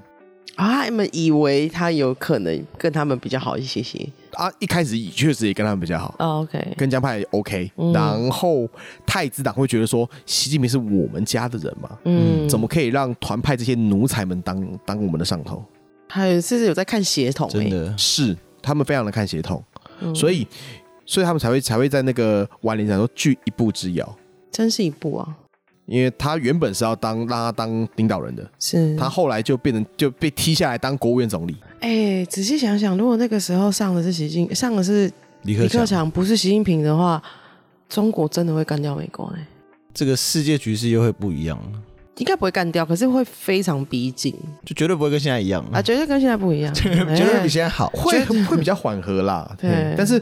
[0.61, 4.07] 啊，他们以为他有可能跟他们比较好一些些。
[4.33, 6.13] 啊，一开始也确实也跟他们比较好。
[6.19, 7.91] Oh, OK，跟江派 OK，嗯。
[7.91, 8.69] 然后
[9.05, 15.63] 太子党会觉得说，习近平是我们家的人嘛，嗯，怎么可以让团派这些奴才们当当我们的上头？
[16.07, 19.63] 还有是有在看血统，真的是他们非常的看血统，
[20.01, 20.47] 嗯，所以
[21.07, 24.15] 所以他们才会才会在那个晚年讲说据一步之遥，
[24.51, 25.35] 真是一步啊。
[25.91, 31.57] 因为他原本是要当让他当领导人的，是他后来就变成就被踢下来当国务院总理。
[31.81, 37.21] 哎，仔细想想，如果那个时候上的是习近上的是李克强，不是习近平的话，
[37.89, 39.37] 中国真的会干掉美国呢？
[39.93, 41.59] 这个世界局势又会不一样。
[42.17, 45.81] 应该不会干掉，可是会非常逼近，就绝对不会跟现在一样啊！
[45.81, 49.53] 绝对跟现在不一样， 绝对比现在好，会会比较缓和啦。
[49.59, 50.21] 对，但是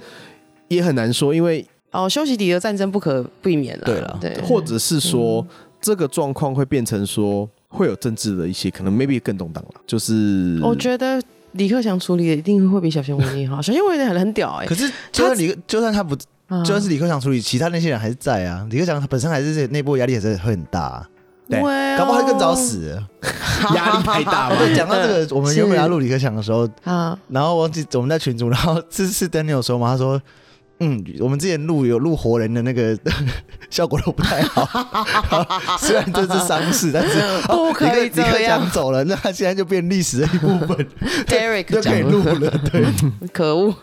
[0.69, 1.63] 也很难说，因为。
[1.91, 3.83] 哦，休息底的战争不可避免了。
[3.85, 5.47] 对了，对，或者是说、嗯、
[5.81, 9.81] 这个状况会变成说会有政治的一些可能，maybe 更动荡了。
[9.87, 11.19] 就是我觉得
[11.53, 14.67] 李克强处理的一定会比小熊维尼好，小熊维尼很很屌哎、欸。
[14.67, 18.67] 可是就算李，就算他不，就算是李克强处理，其他那些人还是在啊。
[18.69, 21.09] 李克强他本身还是内部压力还是会很大、啊，
[21.49, 21.59] 对，
[21.97, 23.01] 搞不好他更早死，
[23.73, 24.57] 压力太大了。
[24.59, 30.21] 对， 讲到这个，我们原本要录李克强的时候啊，然后忘记我们在群组，然后这是 Daniel 说嘛，他说。
[30.81, 32.97] 嗯，我们之前录有录活人的那个
[33.69, 34.65] 效果都不太好，
[35.77, 38.31] 虽然这是丧事，但是 不可以这样。
[38.31, 40.87] 李克强走了，那他现在就变历史的一部分。
[41.27, 42.85] Derek 就可以录了，对，
[43.33, 43.75] 可恶。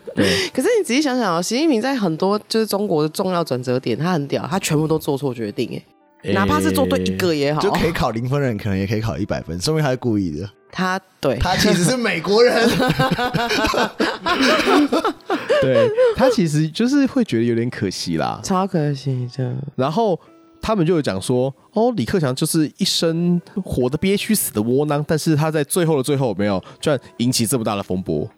[0.54, 5.80] 可是你仔细想想哦，习近平在很多就是中国的重要转折点，他很屌，他全部都做错决定，
[6.22, 10.48] 哎，哪怕是做对一个也好，就可以考零分的人，可能也可以考一百分，说明他是故意的。
[10.76, 12.68] 他对，他其实是美国人。
[15.62, 19.54] 对，他其实就是会觉得有点可惜啦，超可惜的。
[19.74, 20.20] 然后
[20.60, 28.28] 他们就有讲说，哦，李克强就是一生活得憋屈，死的窝囊，但是他在最后的最后没有，居然引起这么大的风波。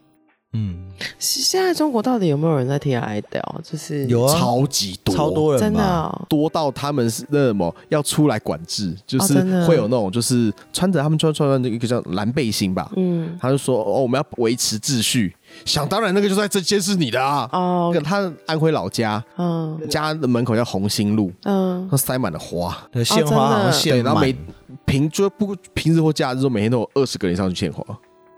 [0.55, 0.79] 嗯，
[1.19, 3.61] 现在中国到底有没有人在听 idol？？
[3.63, 9.35] 就是有啊，超级多，超多人，真的、哦、多到他们是那什么要出来管制，就是
[9.67, 24.35] 会有那种就是穿着他们穿穿穿的一个叫蓝背心吧，嗯，他就说哦，我们要维持秩序，想当然那个就在这间是你的啊，哦，他安徽老家，嗯，家的门口叫红星路，嗯，那塞满了花，鲜花，对，然后每
[24.87, 27.85] 平就不平时或假日都每天都有二十个人上去献花。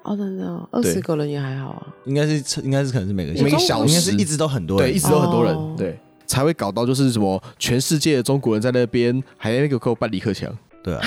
[0.02, 1.86] 哦，真的，二十个人也还好啊。
[2.06, 10.50] 应该是，应该是可能是每个每个小时，应该是一直都很多人，对，一直都很多人，哦、对，才会搞到就是什么全世界的中国人在那边，还那个给我办李克强，
[10.82, 11.00] 对啊，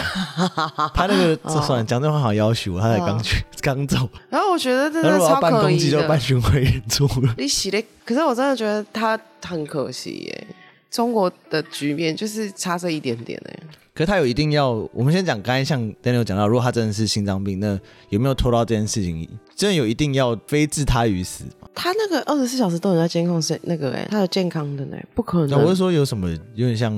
[0.93, 4.10] 他那个这算讲这话好要求，他才刚去刚、哦、走。
[4.29, 7.34] 然后我觉得真的超可惜的，就办巡回演出了。
[7.38, 10.47] 你洗的，可是我真的觉得他很可惜耶。
[10.91, 13.60] 中国的局面就是差这一点点哎。
[13.95, 17.79] 可是他有一定要，我们先讲，刚才像 Daniel 讲到，如果他真的是心脏病，那
[18.10, 19.29] 有没有拖到这件事情？
[19.56, 21.69] 真的有一定要非置他于死吗？
[21.75, 25.49] 他那个二十四小时都有在监控，是那个哎，他有健康的呢，不可能。
[25.51, 26.91] 那我是说有什么有点像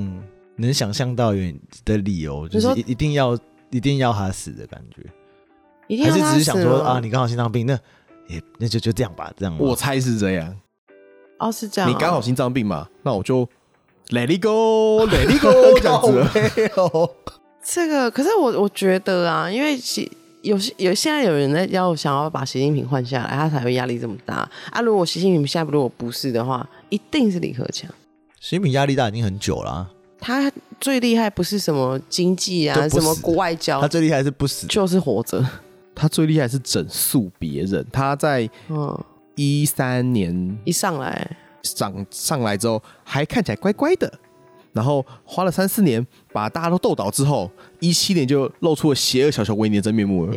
[0.56, 5.02] 能想象到有点的理由，就是一定要一定要他死的感觉，
[5.88, 7.78] 一定要他死还是只是想说啊，你刚好心脏病，那
[8.28, 9.54] 也那就就这样吧，这样。
[9.58, 10.56] 我猜是这样。
[11.40, 11.90] 哦，是这样。
[11.90, 13.46] 你刚好心脏病嘛，那我就。
[14.10, 17.10] Let it go, let it go，这样子。
[17.64, 20.10] 这个可是我我觉得啊，因为习
[20.42, 24.80] 有有现在有人在要想要把习近平换下来，他才会压力这么大啊。
[24.80, 27.90] 如果习近平下不如果不是的话，一定是李克强。
[28.38, 29.90] 习近平压力大已经很久了、啊。
[30.20, 35.44] 他最厉害不是什么经济啊，什么国外交，他最厉害是不死，就是活着。
[35.94, 37.84] 他最厉害是整肃别人。
[37.90, 41.36] 他在嗯一三年一上来
[41.74, 44.12] 长上来之后，还看起来乖乖的。
[44.72, 47.50] 然后花了三四年把大家都斗倒之后，
[47.80, 50.34] 一七年就露出了邪恶小熊维尼的真面目了。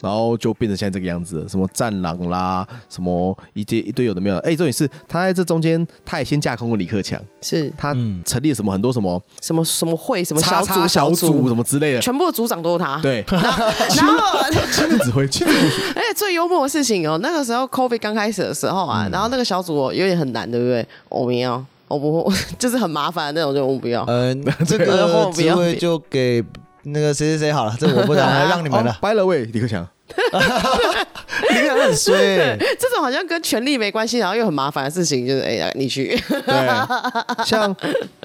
[0.00, 4.36] 然后就变成现在这个样子了，什么战狼啦，什么一堆一堆有的没有。
[4.38, 7.92] 哎，重点是他在这中间，他也先架空了李克强，是他
[8.24, 12.98] 成立了什么很多什么什么什么会什么小组小组什么之类的，全部的组长都是他。
[13.00, 15.52] 对， 然后 亲自指挥，亲自。
[15.94, 20.86] 而且 最幽默的事情哦，那个时候 COVID 刚开始的时候啊，然后那个小组有点很难，对不对？
[21.08, 21.64] 我们要。
[21.88, 24.04] 我不，就是很麻烦的那种，就我不要。
[24.06, 26.40] 嗯，这个职位就给
[26.84, 28.96] 那个谁谁谁好了，这我不讲， 让你们了。
[29.00, 29.86] By the way，李克强。
[30.10, 36.20] 李克强很衰， 欸，这种好像跟权力没关系，然后又很麻烦的事情，就是哎呀，欸，你去。
[36.28, 37.74] 对，像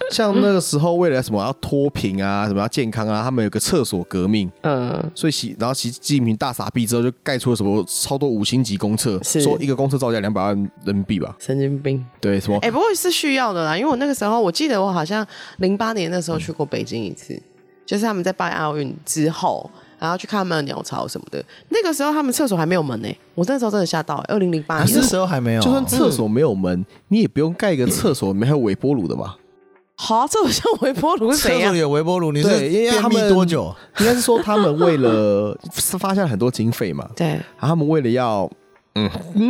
[0.09, 11.35] 像那个时候，为了什么要脱贫啊，什么要健康啊，他们有个厕所革命，嗯，所以习然后习近平大傻逼之后，就盖出了什么超多五星级公厕，是说一个公厕造价两百万人民币吧？
[11.39, 12.03] 神经病。
[12.19, 12.57] 对，什么？
[12.57, 15.25] 哎，欸，不过是需要的啦，因为我那个时候，我记得我好像
[15.57, 17.41] 零八年那时候去过北京一次，嗯，
[17.85, 19.69] 就是他们在办奥运之后。
[19.97, 23.07] 然后去看他们的鸟巢什么的，那个时候他们厕所还没有门呢。
[23.33, 25.61] 我那时候真的吓到，二零零八年那时候还没有。
[25.61, 29.37] 就算厕所没有门，嗯、你也不用盖一个厕所，里面还有微波炉的吧？
[29.95, 31.31] 好、啊，这种像微波炉？
[31.31, 33.73] 厕所有微波炉，你是便秘多久？
[33.99, 38.47] 应该是说他们为了是发现很多经费嘛，对，然后他们为了要
[38.95, 39.09] 嗯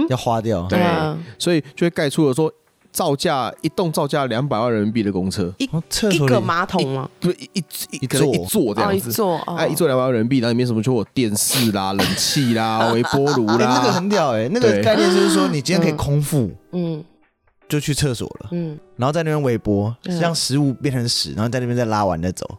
[0.09, 0.79] 要花掉，对，
[1.39, 2.53] 所以就会盖出了说。
[2.95, 5.69] 造价一栋造价两百万人民币的公厕，一
[6.15, 7.09] 一个马桶吗？
[7.19, 8.73] 对，一一一个一座。
[8.73, 9.21] 这样子，
[9.57, 17.03] 哎，一座两百万人民币，然后里面什么就有电视啦、冷气啦、微波炉啦，那个很屌哎，那个概念就是说你今天可以空腹，嗯，
[17.67, 22.49] 就去厕所了，嗯，然后在那边微波，让食物变成屎，然后在那边再拉完再走。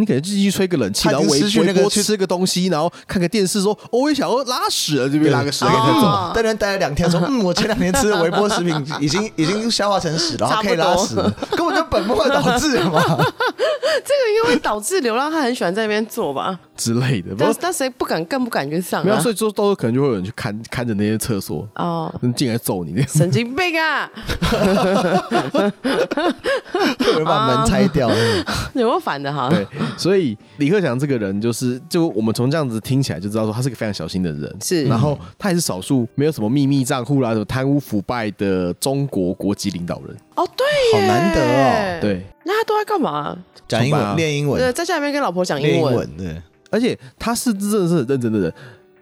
[0.00, 11.16] 你可能继续吹个冷气，然后微微波吃个东西，然后看个电视，说：“我也想要拉屎了，这边拉个屎给他走。”在那边待了两天，说：“嗯，我前两天吃的微波食品已经已经消化成屎了，然後可以拉屎，
[11.50, 13.02] 根本就本末倒置嘛。
[14.04, 17.34] ”这个应该会导致流浪汉很喜欢在那边做吧之类的。
[17.36, 19.04] 但但谁不敢更不敢去上？
[19.04, 24.08] 没有，所以说都可能就会有人去看看着那些厕所哦，进来揍你那，神经病啊！
[27.00, 28.08] 有人把门拆掉，
[28.74, 29.48] 有没有反的哈？
[29.50, 29.66] 对。
[29.96, 34.56] 所以李克强这个人，就是就我们从这样子听起来就知道说，他是个非常小心的人。
[34.60, 40.16] 是，然后他也是少数没有什么秘密账户啦、什么贪污腐败的中国国籍领导人。
[40.36, 42.00] 哦，对，好难得哦。
[42.00, 43.36] 对，那他都在干嘛？
[43.66, 44.60] 讲英文，练英文。
[44.60, 46.08] 对，在家里面跟老婆讲英文。
[46.16, 48.52] 对，而且他是真的是很认真的人。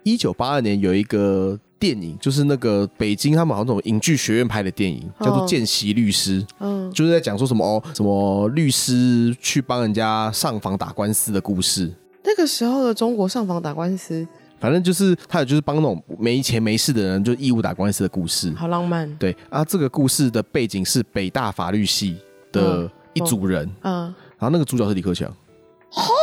[0.03, 1.59] 一九八二年有一个。
[1.79, 11.91] 电影就是那个北京他们好像那种影剧学院拍的电影，叫做《见习律师》，嗯，就是在讲说什么哦，什么律师去帮人家上访打官司的故事。
[12.23, 14.27] 那个时候的中国上访打官司，
[14.59, 19.13] 反正就是他有就是帮那种没钱没势的人就义务打官司的故事，好浪漫。
[19.17, 22.17] 对啊，这个故事的背景是北大法律系
[22.51, 25.33] 的一组人，嗯，然后那个主角是李克强。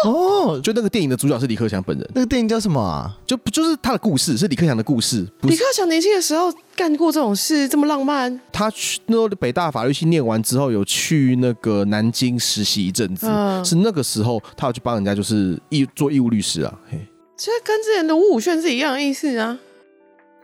[0.05, 2.09] 哦，就那个电影的主角是李克强本人。
[2.14, 3.11] 那个电影叫什么啊？
[3.27, 5.27] 就不就是他的故事，是李克强的故事。
[5.42, 8.40] 李克强年轻的时候干过这种事，这么浪漫。
[8.53, 13.27] 他去那个北大法律系念完之后，有去那个南京实习一阵子。
[13.29, 16.72] 嗯、是那个时候，他有去帮人家，就是义做义务律师啊。
[16.88, 16.98] 嘿，
[17.37, 19.59] 这跟之前的吴武炫是一样的意思啊，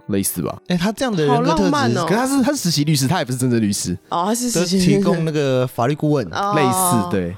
[0.09, 0.59] 类似吧？
[0.69, 7.37] 哎、欸，他这样的人格特质，哦、可是他是他是实习律师，他也不是真正律师哦，他是实习提供那个法律顾问，哦、类似对。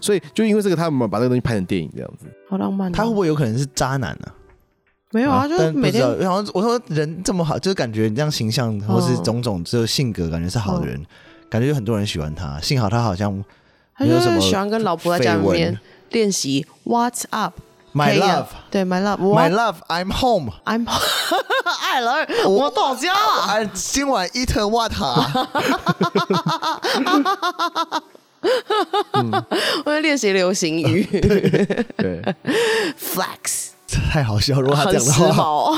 [0.00, 2.90] 所以就因为这个，他们把这个东西拍成电影这样子，好浪漫。
[2.92, 4.28] 他会不会有可能是渣男呢？
[5.10, 6.18] 没有啊，就是每天。
[6.18, 11.04] 然后我说人这么好，就是感觉你这样形象或是种种这个性格，感觉是好的人，
[11.48, 12.58] 感觉有很多人喜欢他。
[12.60, 13.32] 幸好他好像
[13.98, 15.78] 没有什么喜欢跟老婆在家里面
[16.10, 16.66] 练习。
[16.84, 17.60] What's up,
[17.94, 18.46] my love？
[18.70, 20.86] 对，my love，my love，I'm home，I'm。
[21.80, 23.66] 爱人， 我到家了。
[23.72, 24.52] 今晚 eat
[29.12, 29.44] what？
[29.84, 31.04] 我在练习流行语。
[31.96, 32.22] 对
[32.98, 33.68] ，flex
[34.10, 35.72] 太好笑，如果他讲的话，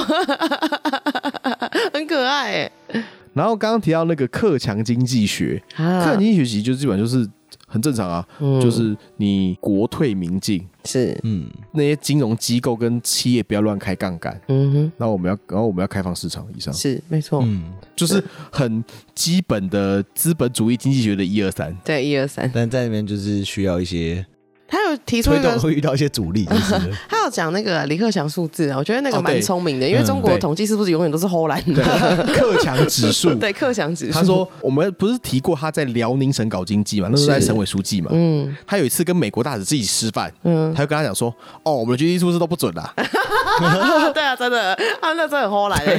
[1.92, 2.52] 很 可爱
[2.92, 3.04] 哎。
[3.34, 7.28] 然后刚刚提到那个克强经济学，克强经济学其实就基本上就是。
[7.66, 10.64] 很正常啊，嗯、就是你国退民进。
[10.84, 24.24] 是，嗯，那些金融机构跟企业不要乱开杠杆，嗯哼，然后我们要，然后我们要开放市场以上，是没错，嗯，就是很基本的资本主义经济学的一二三，对，一二三，但在那边就是需要一些，
[24.68, 26.74] 他有提出一个会遇到一些阻力， 就是，
[27.08, 33.34] 他有讲那个李克强数字啊，我觉得那个蛮聪明的，因为中国统计是不是永远都是后来的克强指数？
[33.38, 34.12] 对，克强指数。
[34.12, 37.26] 他说我们不是提过他在辽宁省搞经济嘛，那是。
[37.26, 38.08] 在省委书记嘛。
[38.14, 41.28] 嗯，他有一次跟美国大使自己吃饭，嗯，他就跟他讲说，
[41.64, 42.94] 哦，我们的经济数字都不准啦。
[44.14, 45.76] 对啊，真的，他那真的很后来。
[45.76, 45.98] 哎，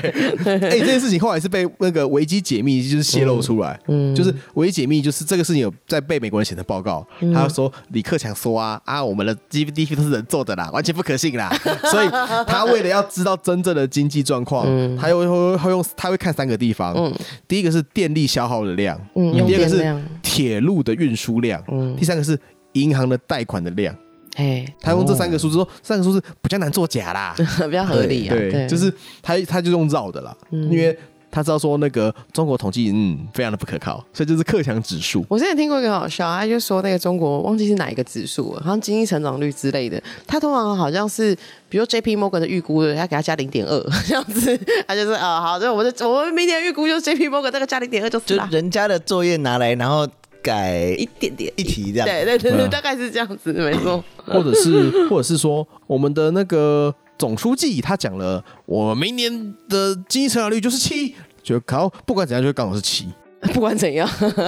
[0.79, 11.53] 这件事情后来是被那个维基解密，就是泄露出来，嗯，就是维基解密，就是这个事情有在被美国人写成报告，他说李克强说啊啊，我们的 GDP 都是人做的啦， 完全不可信啦。
[11.91, 12.07] 所以
[12.47, 17.13] 他为了要知道真正的经济状况，他又会会用他会看三个地方，嗯，
[17.47, 22.39] 第一个是电力消耗的量，嗯，第二个是铁路的运输量，嗯，第三个是
[22.73, 23.93] 银行的贷款的量。
[24.37, 28.35] 哎，他用这三个数字说，三个数字比较难作假啦， 比较合理啊。
[28.35, 30.97] 对，就是他他就用绕的啦，因为
[31.29, 35.25] 他知道说那个中国统计嗯非常的不可靠，所以就是克强指数。
[35.29, 41.35] 我之前听过一个好笑，他就说那个中国忘记是哪一个指数了，好像经济成长率之类的，他通常好像是
[41.69, 50.07] 比如 J P Morgan 的预估的，他给他加零点二 这样子，他就是啊好，就我们我们明年预估就是 J P Morgan 那个加零点二就是就人家的作业拿来然后。
[50.39, 54.01] 改一点点一题这样，对对对对，大概是这样子，没错。
[54.23, 63.07] 或者是或者是说，我们的那个总书记他讲了，我明年的经济成长率就是七，就考不管怎样就刚好是七。
[63.53, 64.05] 不管怎样，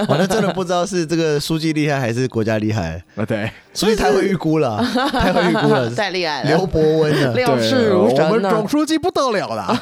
[0.08, 3.24] 反正真的不知道是这个书记厉害还是国家厉害啊？
[3.24, 6.50] 对，所以太会预估了，太会预估了， 太厉害了。
[6.50, 9.80] 刘伯温的 料事如神，我们总书记不得了啦。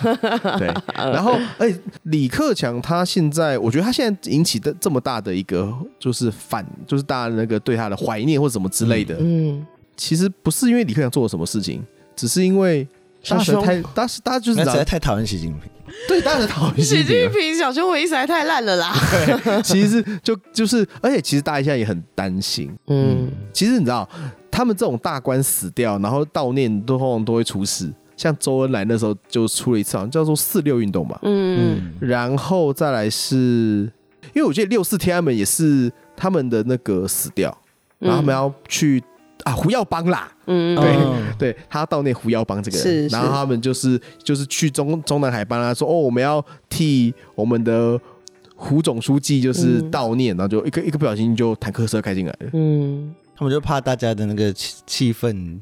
[0.59, 9.17] 对，然后哎，李克强他现在，我觉得他现在引起的这么大的一个就是反，就是大家那个对他的怀念或者什么之类的。
[9.19, 11.83] 嗯，其实不是因为李克强做了什么事情，
[12.19, 12.87] 只是因为。
[13.29, 15.63] 当时太，大是大家就是实在太讨厌习近平。
[16.07, 18.95] 对，当时讨厌习近平，小熊维尼实在太烂了啦。
[19.27, 22.73] 对， 其实就就是，而且其实大家现在也很担心。
[22.87, 24.09] 嗯，其实你知道，
[24.51, 27.93] 他们这种大官死掉，然后悼念都往往都会出事。
[28.17, 31.19] 像周恩来那时候就出了一次，好像叫做四六运动嘛。
[31.23, 33.37] 嗯，然后再来是，
[34.33, 37.55] 因为我觉得六四天安门也是他们的那个死掉，
[37.99, 39.03] 然后他们要去。
[39.45, 43.15] 啊，胡耀邦啦，嗯，对、嗯、对，他要悼念胡耀邦这个人，是是。
[43.15, 47.99] 然后他们就是就是去中中南海帮他说，哦，我们要替我们的
[48.57, 55.61] 胡总书记就是悼念，嗯、然后就一个一个不小心就坦克车开进来了，嗯，他们就怕大家的那个气气氛，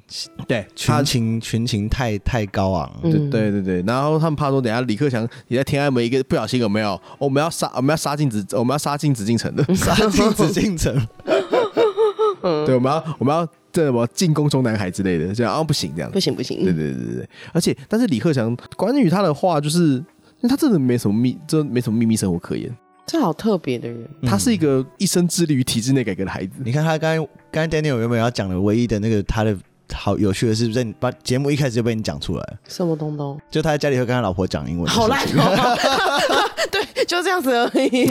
[0.49, 11.07] 对群情群情太太高昂，对对对对，然后他们怕说，等下李克强也在天安门一个不小心有没有，我们要杀我们要杀进紫我们要杀进紫禁城的， 杀进紫禁城，
[12.65, 13.47] 对，我们要我们要。
[13.77, 16.65] 这什么进攻中南海之类的，这样啊不行，这样不行不行。
[16.65, 20.05] 对对对对对，而且但是李克强关于他的话，就是因
[20.41, 22.75] 为他真的没什么秘，这没什么秘密生活可言。
[23.07, 26.53] 这好特别的人，他是一个一生致力于体制内改革的孩子。
[26.65, 29.55] 你看他刚刚刚 Daniel 有没有要讲的唯一的那个他的
[29.93, 32.59] 好有趣的是，不是把节目一开始就被你讲出来？
[32.67, 33.39] 什么东东？
[33.51, 34.91] 就他在家里会跟他老婆讲英文。
[34.91, 35.23] 好烂
[36.73, 38.07] 对，就这样子而已。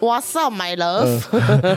[0.00, 1.20] What's up, my love？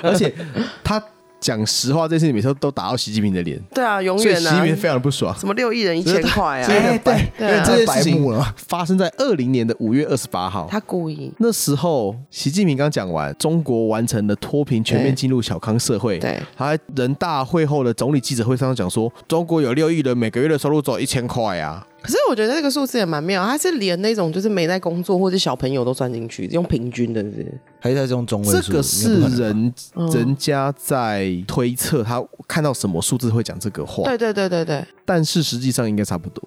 [0.02, 0.34] 而且
[0.82, 1.04] 他。
[1.44, 3.60] 讲实话，这事情每次都打到习近平的脸。
[3.74, 4.50] 对啊，永远啊。
[4.50, 5.38] 习近平非常的不爽。
[5.38, 6.66] 什么六亿人一千块啊？
[6.66, 10.70] 对对，因为这件事情发生在二零年的五月二十八号。
[10.72, 11.30] 他故意。
[11.40, 16.18] 那时候，习近平刚讲完，中国完成了脱贫，全面进入小康社会。
[16.20, 16.42] 对。
[16.56, 21.86] 他在人大会后的总理记者会上讲说，中国有六亿人，每个月的收入只有一千块啊。
[22.04, 28.62] 可是我觉得这个数字也蛮妙，他是连那种就是没在工作或者小朋友都算进去，用平均的是，是，还是在这种中位数？
[28.62, 29.74] 这个是人
[30.12, 34.04] 人家在推测，他看到什么数字会讲这个话？
[34.04, 34.86] 对对对对对。
[35.06, 36.44] 但是实际上应该差不多。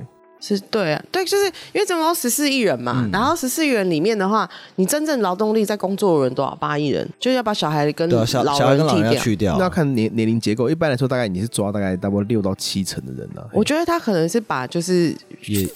[0.54, 6.54] 是对啊，对，就是因为总共十四亿人嘛，嗯、然后十四亿人里面的话，你真正劳动力在工作的人多少？
[6.60, 8.18] 八亿人，就是要把小孩跟老
[8.74, 10.68] 人去掉，那要看年年龄结构。
[10.68, 13.48] 一般来说，大概你是抓大概大概六到七成的人呢、啊。
[13.52, 15.14] 我觉得他可能是把就是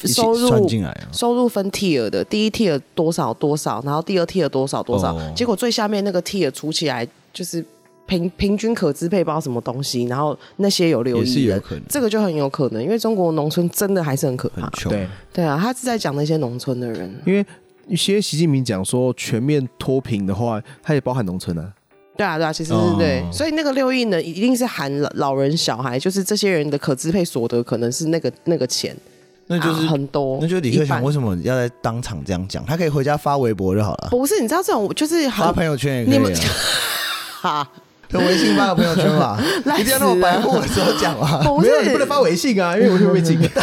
[0.05, 7.65] 收入算进来、啊，收入分 tier 的，第一 tier 多少多少，然后第二 tier 多少多少，哦、结果最下面那个 tier 除起来就是。
[8.11, 14.69] 平平均可支配包什么东西，然后那些有六亿人，这个就很有可能，因为中国农村真的还是很可怕。
[14.89, 17.47] 对对啊，他是在讲那些农村的人，因为
[17.87, 21.73] 一些习近平讲说全面脱贫的话，他也包含农村啊。
[22.17, 28.95] 对啊对啊，其实是对，哦、所以那个六亿呢，一定是含老人小孩，就是这些人的可支配所得可能是那个那个钱，
[29.47, 30.37] 那就是、啊、很多。
[30.43, 32.67] 那就是李克强为什么要在当场这样讲？
[32.67, 34.09] 他可以回家发微博就好了。
[34.11, 36.41] 不是，你知道这种就是发朋友圈也可以、啊。
[37.41, 37.71] 哈。
[38.13, 39.39] 用微信发个朋友圈嘛，
[39.79, 41.41] 一定要那么白目的时候讲啊。
[41.61, 43.39] 没有，你不能发微信啊，因为我会被禁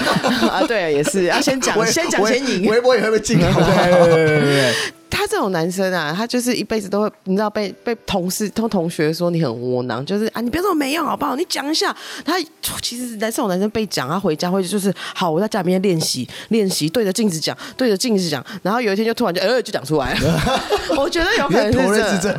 [0.49, 0.63] 啊。
[0.67, 2.69] 对，也是要先讲，先讲先赢。
[2.69, 3.37] 微博也会被禁。
[3.39, 4.73] 对对对对。
[5.09, 11.35] 他这种男生啊，他就是一辈子都会，你知道被被同事、同同学说你很窝囊，就是啊，你别这么没用好不好？
[11.35, 11.95] 你讲一下。
[12.23, 12.35] 他
[12.81, 20.61] 其实男这种男生被讲，他回家会就是好，我在家里面练习练习，对着镜子讲，对着镜子讲，然后有一天就突然就呃就讲出来了。
[20.97, 22.31] 我觉得有可能是这，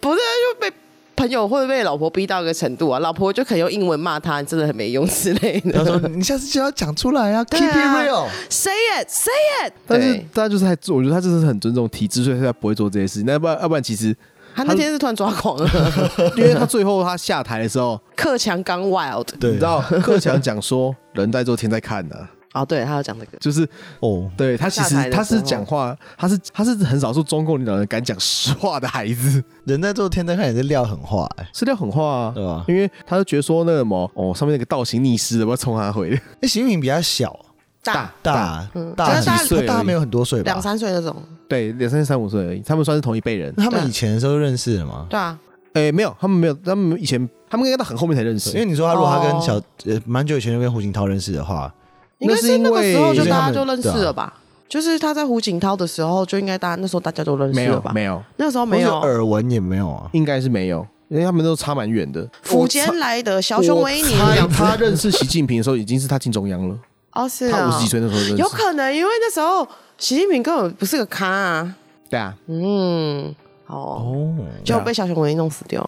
[0.00, 0.72] 不是就被。
[1.16, 5.72] 朋友会被老婆逼到一个程度啊，老婆就可以用英文骂他，你真的很没用之类的。
[5.72, 9.32] 他说：“你下次就要讲出来啊，keep it real，say it，say
[9.66, 13.26] it。”但是他就是还做，我觉得他就是很尊重体制，所以他不会做这些事情。
[13.26, 14.14] 那要不然，要不然其实
[14.54, 15.68] 他那天是突然抓狂了，
[16.36, 22.30] 因为他最后他下台的时候， 克强刚 wild，对，你知道克强讲说人在做天在看呢、啊。
[22.54, 29.42] 哦，对他要讲这个，就是哦，对他其实他是讲话，他是他是很少数中共领导人敢讲实话的孩子。
[29.64, 32.64] 人在做天在看也是撂狠话，哎，是撂狠话啊，对吧？
[32.68, 36.20] 因为他就觉得说那个什么哦，上面那个倒行逆施的，我要冲他回的。
[36.40, 37.36] 那习近平比较小，
[37.82, 39.66] 大大大几岁？
[39.66, 40.44] 大没有很多岁吧？
[40.44, 41.16] 两三岁那种。
[41.48, 42.60] 对，两三三五岁而已。
[42.60, 43.52] 他们算是同一辈人。
[43.56, 45.06] 他们以前的时候认识的吗？
[45.10, 45.36] 对啊。
[45.72, 48.50] 哎，没有，他们没有，他们以前他们应该到很后面才认识。
[48.50, 49.54] 因为你说他如果他跟小
[49.86, 51.72] 呃蛮久以前就跟胡锦涛认识的话。
[52.18, 54.34] 应该是那个时候就大家就认识了吧？
[54.68, 57.92] 就是他在胡锦涛的时候就应该大家那时候大家都认识了吧？
[57.94, 62.28] 没有，那时候没有耳闻也没有啊，应该是没有，因为他们都差蛮远的。
[62.42, 64.14] 福建来的小熊维尼，
[64.56, 66.76] 他认识习近平的时候已经是他进中央了。
[67.12, 69.64] 哦，是他五十几岁那时候认识，有可能因为那时候
[69.98, 71.76] 习近平根本不是个咖啊。
[72.10, 73.32] 对啊，嗯，
[73.66, 74.34] 哦，
[74.64, 75.86] 就被小熊维尼弄死掉。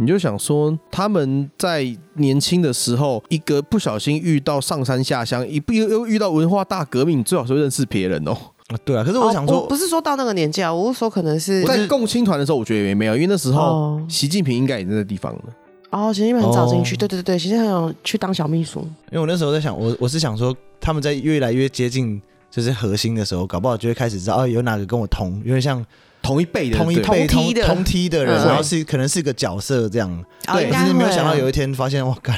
[0.00, 1.84] 你就想说，他们在
[2.14, 8.30] 年轻的时候，一个不小心遇到上山下乡，一不又遇到文化大革命，最好是认识别人哦。
[8.68, 9.02] 啊，对啊。
[9.02, 15.42] 可是我想说，哦、不是说到那个年纪啊，我是说可能是在共青团的时候，我觉得也没有，因为那时候习近平应该也在那地方了。
[15.90, 18.78] 哦，习近平很早进去，对对对对，习近平去当小秘书。
[19.10, 22.22] 因为我那时候在想，我我是想说，他们在越来越接近
[22.52, 25.84] 就是核心的时候，搞不好就会开始知道，哦，有哪个跟我同，有点像。
[26.28, 32.36] 同一辈的，同一辈同同梯的人，然后是可能是个角色这样，对，但是没有想到有一天发现，哇，干，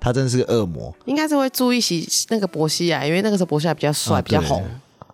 [0.00, 0.92] 他真的是个恶魔。
[1.04, 4.64] 应该是会注意起那个薄熙来，因为那个时候薄熙来比较帅，比较红，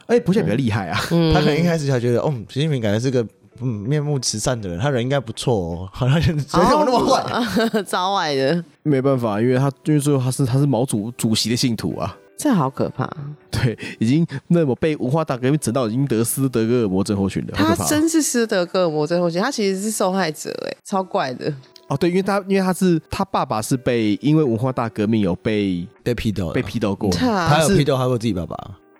[0.06, 0.98] 哎，薄熙来比较厉害啊。
[0.98, 3.22] 他可能一开始才觉得，哦，习近平感觉是个
[3.60, 7.22] 嗯面目慈善的人，他人应该不错哦， 好像怎么那么坏，
[7.86, 8.64] 招外的。
[8.82, 12.16] 没办法，因为他因为最后他是他是毛主主席的信徒啊。
[12.36, 13.08] 这好可怕！
[13.50, 17.52] 对，已经那么被文化大革命整到已经得斯德哥尔摩症候群了。
[17.54, 21.52] 他真是斯德哥尔摩症候群，他其实是受害者，哎，超怪的。
[21.86, 27.08] 哦，对，因为他因为他是他爸爸是被因为文化大革命有被被批斗，被批斗过。
[27.10, 28.56] 他有批斗他过自己爸爸？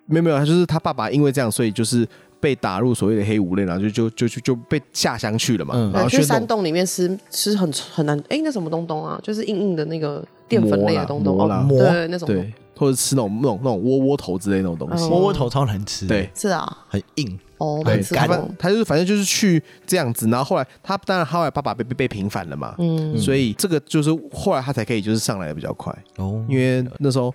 [0.07, 2.07] 没有没有，他就是他爸爸因为这样，所以就是
[2.39, 5.75] 被打入所谓的黑五类，然后就就就就就被下乡去了嘛。
[5.93, 9.19] 然后去山洞里面吃吃很很难，哎，那什么东东啊？
[9.23, 11.37] 就是硬硬的那个淀粉类的东东，
[11.69, 12.29] 对，那种。
[12.77, 17.39] 或者吃那种那种那种窝窝头之类那种东西，窝窝头超难吃，对，是啊，很硬。
[17.59, 18.29] 哦，很干。
[18.59, 25.97] 他就是反正就是去这样子，然后后来他当然后来爸爸被被被平反了嘛，嗯，所以这个就是后来他才可以就是上来的比较快。
[26.17, 27.33] 哦，因为那时候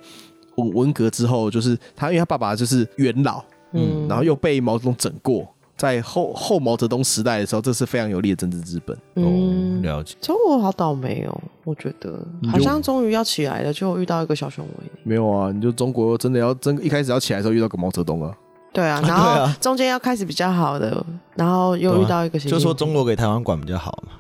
[0.55, 5.47] 文文革之后就是他因为他爸爸就是元老，嗯，然后又被毛泽东整过。
[5.79, 8.97] 在后后毛泽东时代的时候，这是非常有利的政治资本。
[9.15, 10.13] 嗯，了解。
[10.21, 12.21] 中国好倒霉哦，我觉得
[12.51, 14.91] 好像终于要起来了，就遇到一个小熊维尼。
[15.03, 18.35] 没有啊，你就中国真的要真一开始要起来的时候遇到个毛泽东啊。
[18.73, 21.01] 对啊，然后中间要开始比较好的，
[21.35, 24.13] 然后又遇到一个，就说中国给台湾管比较好嘛。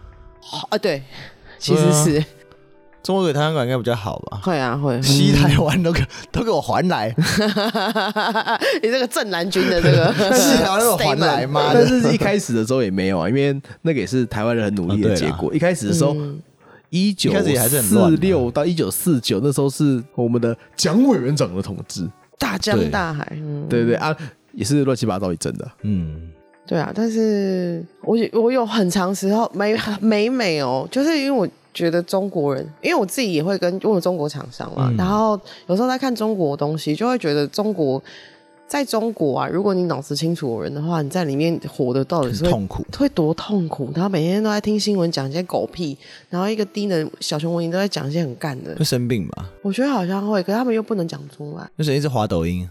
[0.69, 1.03] 啊，对，
[1.59, 2.23] 其实是。
[3.09, 4.39] 中国给台湾馆应该比较好吧？
[4.43, 5.01] 会啊，会。
[5.01, 5.99] 西台湾都给
[6.31, 7.11] 都给我还来！
[8.83, 11.71] 你这个正南军的这个 西台湾都给我还来吗？
[11.73, 15.51] 但是一开始的时候也没有啊，因为那个也是台湾人很努力的结果。
[15.51, 16.15] 一开始的时候，
[16.91, 17.31] 一九
[17.81, 22.07] 四六到一九四九那时候是我们的蒋委员长的统治，
[22.37, 23.27] 大江大海，
[23.67, 24.15] 对对啊，
[24.53, 25.67] 也是乱七八糟一阵的。
[25.81, 26.29] 嗯，
[26.67, 31.49] 对啊，但是我我有很长时候没没没哦，就是因为我。
[31.79, 38.03] 觉得中国人，因为我自己也会跟问中国厂商嘛，嗯、然后有时候在看中国的东西，就会觉得中国
[38.67, 43.89] 在中国啊，如果你脑子清楚的人的话，你在里面活的到底是会痛苦，会多痛苦。
[43.95, 45.97] 然后每天都在听新闻讲一些狗屁，
[46.29, 49.45] 然后一个低能小熊维尼都在讲一些很干的，会生病吧？
[49.61, 52.69] 我觉得好像会，可是他们又不能讲出来，就是一直滑抖音，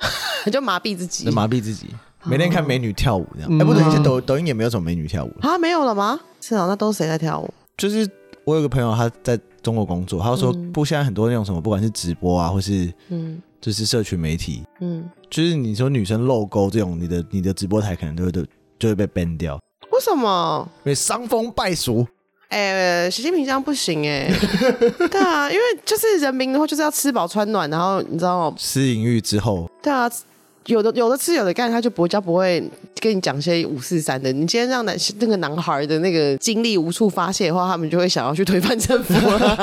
[0.52, 1.86] 就麻痹自己，就麻痹自己，
[2.24, 3.50] 每天看美女跳舞这样。
[3.50, 6.20] 哎、嗯啊欸，不对，抖抖音也没有什么美女跳舞啊，没有了吗？
[6.40, 7.52] 是啊，那都是谁在跳舞？
[7.76, 8.08] 就是。
[8.44, 18.44] 我有个朋友，他在中国工作，他说不，现在很多那种什么，不管是直播啊，或是嗯，就是社群媒体，嗯，就是你说女生露沟这种，你的你的直播台可能就会都
[18.78, 19.60] 就会被 ban 掉。
[19.92, 20.66] 为什么？
[20.84, 22.06] 因为伤风败俗。
[22.48, 24.28] 哎，习近平这样不行哎。
[25.10, 28.56] 对啊，因为就是人民的话，就是要吃饱穿暖，然后你知道吗？
[28.58, 29.70] 私淫欲之后。
[29.80, 30.10] 对啊，
[30.74, 32.62] 有的有的吃有的干，他就不会叫不会
[33.00, 34.32] 跟你讲些五四三的。
[34.32, 39.56] 你今天让男那个男孩的那个精力无处发泄的话，他们就会想要去推翻政府了。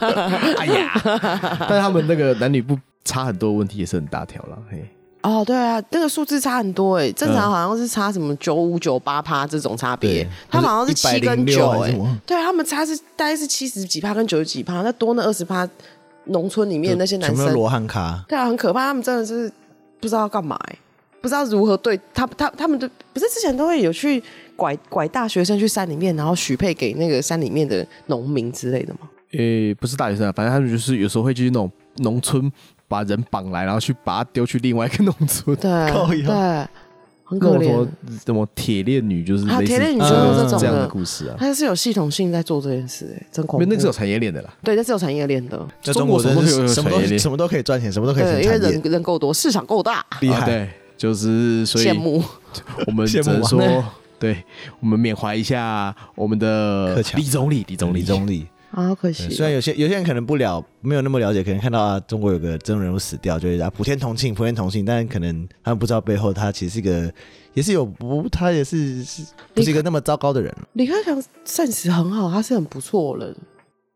[0.58, 0.92] 哎呀，
[1.68, 4.84] 但是他们那个男女不差很多问题也是很大条了，嘿。
[5.22, 11.94] 哦，对啊，那个数字差很多哎，正常好像是差什么九五九八趴这种差别，他们好像是七跟九哎，
[12.24, 15.68] 对他们差是大概是七十几趴跟九十几趴，那多那二十趴，
[16.24, 19.52] 农村里面那些男生罗汉卡，对啊，很可怕，他们真的是
[20.00, 20.76] 不知道干嘛哎，
[21.20, 24.22] 不知道如何对他他他们都不是之前都会有去
[24.56, 29.00] 拐拐大学生去山里面，然后许配给那个山里面的农民之类的吗？
[29.32, 32.50] 诶，不是大学生，反正他们就是有时候会去那种农村。
[32.90, 35.70] 把人绑来，然后去把他丢去另外一个农村，对
[36.24, 36.66] 对，
[37.30, 37.88] 很可怜。
[38.26, 43.64] 什么铁链女就是铁链女就是这种的故事啊，他是有系统性在做这件事，哎，真恐怖。
[43.64, 45.64] 那个是有产业链的啦，对，那是有产业链的。
[45.80, 50.44] 在中国什么什么都什么都可以赚钱，什么都可以赚钱，因为人人够多，市场够大，厉害。
[50.44, 50.68] 对，
[50.98, 52.20] 就是所以羡慕。
[52.88, 53.62] 我们只能说，
[54.18, 54.44] 对，
[54.80, 58.46] 我们缅怀一下我们的李总理，李总理，李总理。
[58.70, 59.28] 啊，好可惜。
[59.30, 64.84] 虽然有些有些人可能不了，没有那么了解，可能看到啊，中国有个真人物死掉，就是啊，普天同庆，普天同庆。
[64.84, 67.12] 但可能他们不知道背后他其实是一个，
[67.54, 70.54] 也是有不，他也是是不是一个那么糟糕的人。
[70.74, 73.36] 李克强暂时很好，他是很不错的人。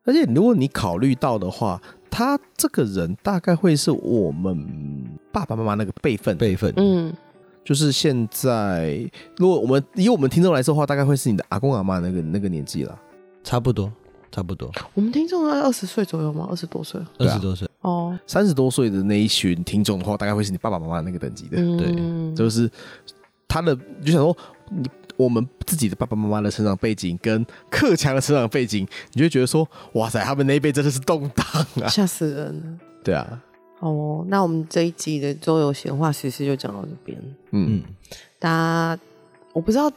[0.04, 4.58] 而且如果你考虑到的话，他这个人大概会是我们
[5.32, 7.12] 爸爸妈妈那个辈分辈分，嗯，
[7.64, 12.98] 就是现在，如果我们以我们听众来说的话，大概会是你的阿公阿妈那个那个年纪了，
[13.42, 13.90] 差不多。
[14.34, 16.48] 差不多，我们听众在二十岁左右吗？
[16.50, 18.18] 二十多岁，二十多岁哦。
[18.26, 21.56] 三十多岁的那一群听众的话，大概会是你爸爸妈妈那个等级的。
[21.56, 22.68] 嗯、对，就是
[23.46, 24.36] 他的，就想说
[24.70, 31.46] 你我们自己的爸爸妈妈的成长背景跟克强的成长背景，你就会觉得说，哇塞，他们那一辈真的是动荡
[31.80, 32.78] 啊，吓死人了。
[33.04, 33.40] 对啊，
[33.78, 37.16] 哦，那我们这一集的周游闲话其实就讲到这边。
[37.52, 37.82] 嗯嗯，
[38.40, 39.00] 大家，
[39.52, 39.88] 我不知道，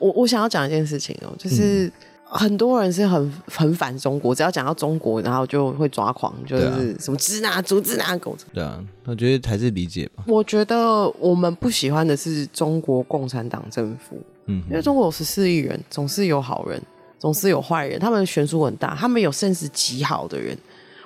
[0.00, 1.92] 我我想要讲一件事情哦，就是。
[2.34, 8.36] 嗯很多人是很很反中国，只要讲到中国，然后就会抓狂，就是什么支那、族支那狗。
[8.52, 10.24] 对啊，我觉得还是理解吧。
[10.26, 16.82] 我觉得我们不喜欢的是中国共产党政府，嗯，因为中国有十四亿人，总是有好人，
[17.20, 20.58] 总是有坏人，他们悬殊很大，他们有 sense 极好的人。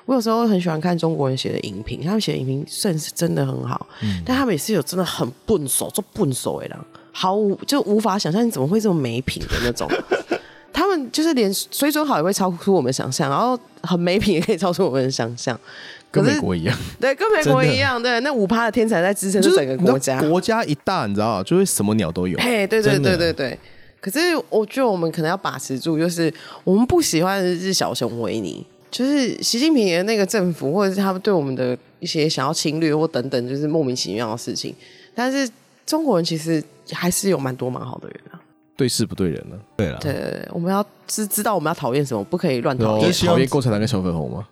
[0.07, 6.79] 我有时候很喜欢看中国人写的影评，他们写的影评 sense 真的很好，嗯，但他们也是有真的很笨手，做笨手的人，
[7.13, 9.87] 毫无就无法想象你怎么会这么没品的那种。
[10.79, 15.59] 他们就是连水准好也会超出我们想象，然后很没品也可以超出我们的想象，
[16.09, 22.39] 跟美国一样，对，跟美国一样，对，那五趴的天才在支撑整个国家，国家一大，你知道，就是什么鸟都有。
[22.39, 23.59] 嘿，对对对对对。
[24.01, 24.19] 可是
[24.49, 34.73] 我觉得我们可能要把持住，就是我们不喜欢的是小熊维尼，就是习近平的那个政府，或者是他们对我们的一些想要侵略或等等，就是莫名其妙的事情。
[35.13, 35.51] 但是
[35.85, 36.63] 中国人其实
[36.93, 38.38] 还是有蛮多蛮好的人啊。
[38.79, 43.13] 对事不对人了，对了，对，我们要知知道我们要讨厌什么，不可以乱讨厌。
[43.13, 44.47] 讨厌共产党跟小粉红吗？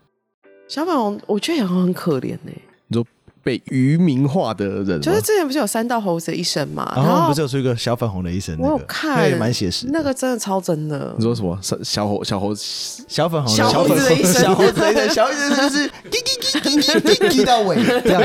[0.68, 2.52] 小粉红，我觉得也很可怜呢。
[2.88, 3.06] 你说。
[3.46, 6.92] 被愚民化的人，就是之前不是有三道猴子的一生嘛？
[6.96, 8.58] 然后不是有出一个小粉红的一生？
[8.58, 9.86] 我有看，也蛮写实。
[9.92, 11.14] 那个真的超真的。
[11.16, 11.56] 你说什么？
[11.62, 18.20] 小猴小猴小粉红小猴子的一生，小猴子的一生，小猴子就是滴滴滴滴滴滴滴到尾这样。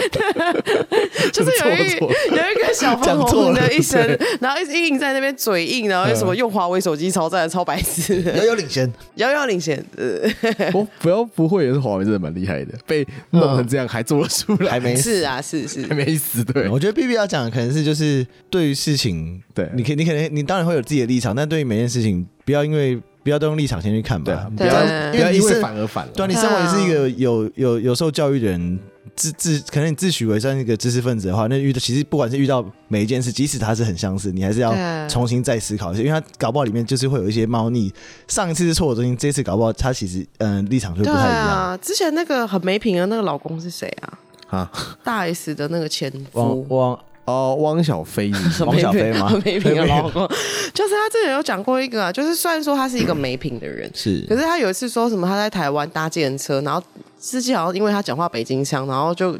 [1.32, 1.90] 就是有一
[2.34, 4.00] 有一个小粉红的一生，
[4.40, 9.84] 然后一直硬在那边嘴硬，然后什么用华为手机超赞，超白痴，遥遥领先，遥遥领先。
[10.72, 14.28] 不不要不会，也是华为真的蛮厉害的，被弄成这样还做了。
[14.28, 14.70] 出来。
[14.70, 15.84] 还没是啊，是是。
[15.86, 16.44] 还没死。
[16.44, 24.74] 对，我觉得 B B 要讲的可能是就是对于事情，对，你可你可能你当然会有自己的立场，但对于每件事情，不要因为不要都用立场先去看吧，不要
[25.10, 26.12] 不要因为反而反了。
[26.14, 28.78] 对，你身为是一个有有有受教育的人，
[29.20, 34.74] 自自可能你自诩为算一个知识分子的话，那遇到其实不管是遇到每一件事，即使它是很相似，你还是要
[35.08, 37.92] 重新再思考一下，因为他搞不好里面就是会有一些猫腻。
[38.28, 41.48] 上一次是错误中心，这次搞不好他其实嗯、呃、立场就不太一样。
[41.48, 44.18] 啊，之前那个很没品的那个老公是谁啊？
[44.48, 44.72] 啊，
[45.04, 46.98] 大 S 的那个前夫汪
[47.30, 49.30] 哦，汪小菲是， 汪小菲吗？
[49.44, 50.26] 没品的老公，
[50.74, 56.82] 就是他之前有讲过一个啊，就是虽然说他是一个没品的人，是，可是他有一次说什么他在台湾搭计程车，然后
[57.18, 59.32] 司机好像因为他讲话北京腔，然后就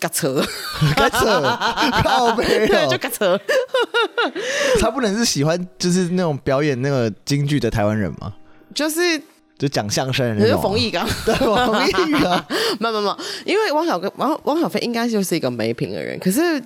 [0.00, 0.42] 嘎车，
[0.96, 1.42] 嘎车，
[2.02, 3.38] 靠北，对，就嘎车。
[4.80, 8.32] 他不能是喜欢就是那种表演那个京剧的台湾人吗？
[8.74, 9.20] 就是。
[9.56, 12.44] 就讲相声，你是冯毅刚，对，冯毅刚，
[12.80, 16.60] 没有没有，因为汪小哥汪汪小菲应该就是一个没品的人，可是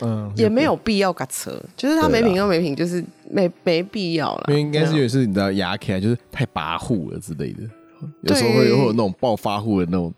[0.00, 4.44] 嗯，也没有必要嘎车，就是他没品又没品，就是没没必要了。
[4.48, 7.62] 因为应该是因为是你知道牙卡就是太跋扈了之类的，
[8.22, 10.12] 有时候会会有那种暴发户的那种。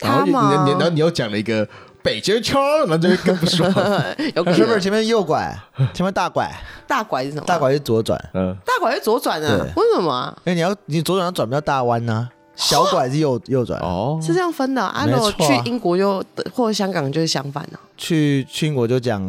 [0.00, 1.66] 然后你然后你又讲了一个
[2.02, 3.72] 北京圈，然后就会更不爽。
[4.34, 5.56] 有是不是前面右拐，
[5.94, 6.50] 前面大拐？
[6.86, 7.44] 大拐是什么？
[7.46, 8.18] 大拐是左转。
[8.34, 9.66] 嗯，大拐是左转啊？
[9.76, 10.36] 为什么？
[10.44, 12.28] 因为你要你左转要转不到大弯呢。
[12.56, 14.82] 小拐是右右转哦，是这样分的。
[14.82, 17.78] 啊，如果去英国就或者香港就是相反呢。
[17.96, 19.22] 去去英国就讲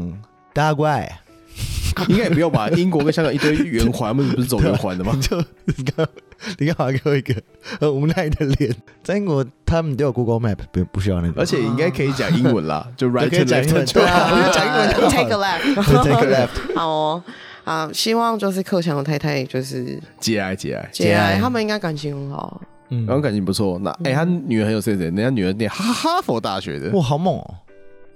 [0.53, 1.09] 大拐，
[2.09, 2.67] 应该也不用吧？
[2.69, 5.17] 英国跟香港一堆圆环，不是不是走圆环的吗？
[5.21, 6.07] 就你看，
[6.59, 7.34] 你看，好像给我一个
[7.80, 8.76] 很无奈的脸。
[9.03, 16.76] 在英国，他们都有 Google Map，不不需要那个，而且应该可以讲英文啦，就 right 可以讲英文，对啊，讲英文，take a left，take a left。
[16.76, 17.23] 好哦，
[17.63, 22.61] 啊，希望就是克强的太太就是节哀节哀节哀，他们应该感情很好。
[23.03, 23.79] 嗯，然后感情不错。
[23.79, 27.55] 那哎，他女儿很有 sense，人家女儿念哈哈佛大学的，哇，好猛哦，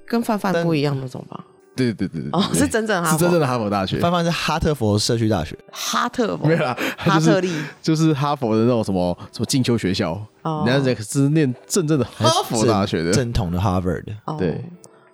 [0.08, 1.44] 跟范范不一样那种吧？
[1.76, 4.00] 对对对对，哦，是真正哈，是真正的哈佛大学。
[4.00, 6.46] 范范是哈特佛社区大学，哈特佛。
[6.48, 7.50] 没有啦，哈特利。
[7.82, 10.20] 就是哈佛的那种什么什么进修学校，
[10.66, 14.04] 人家是念真正的哈佛大学的，正统的 Harvard。
[14.38, 14.64] 对，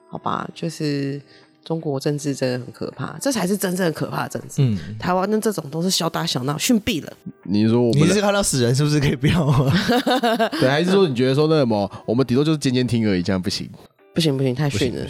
[0.09, 1.21] 好吧，就是。
[1.65, 4.61] 中国政治真的很可怕，这才是真正可怕的政治。
[4.61, 7.11] 嗯，台湾的这种都是小打小闹，逊毙了。
[7.43, 9.73] 你说我们你是看到死人是不是可以不要吗？
[10.61, 13.67] 对，还是说你觉得说那什么，我们顶多就是监监听而已，这样不行？
[14.13, 15.05] 不行不行，太逊了。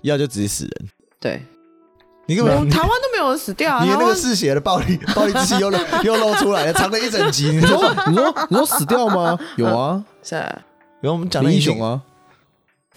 [0.00, 0.88] 要就直接死人。
[1.20, 1.42] 对，
[2.26, 3.84] 你根本台湾都没有人死掉啊！
[3.84, 7.50] 你那个嗜血的暴力暴力之气又露 又露出来了，藏了一整集。
[7.50, 9.38] 你说你说你说死掉吗？
[9.56, 10.62] 有啊， 是啊，
[11.02, 12.00] 有我们讲的英雄啊。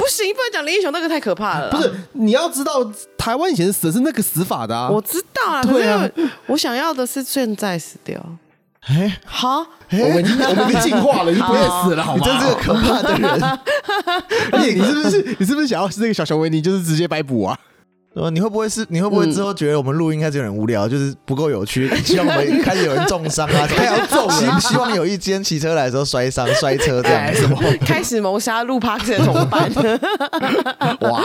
[0.05, 1.71] 不行，不能讲林英雄那个太可怕了。
[1.71, 2.87] 不是，你要知道，
[3.17, 4.87] 台湾以前死的是那个死法的啊。
[4.87, 6.07] 我知道啊，对啊。
[6.45, 8.23] 我想要的是现在死掉。
[8.81, 12.23] 哎，好，我们 我们已经进化了，你不会死了，好吗？
[12.23, 13.41] 你真是个可怕的人。
[14.53, 17.57] 而且你是不是你是不是想要是那个小熊维尼，就是直接白捕啊？
[18.15, 18.85] 呃，你会不会是？
[18.89, 21.93] 你会不会之后觉得我们录音开始有点无聊，就是不够有趣？
[22.03, 24.39] 希望我们开始有人重伤啊，还要揍人？
[24.61, 27.45] 希望有一天骑车来的时候摔伤、摔车这样子。
[27.85, 29.69] 开始谋杀录 Podcast 的同伴。
[31.01, 31.21] 哇，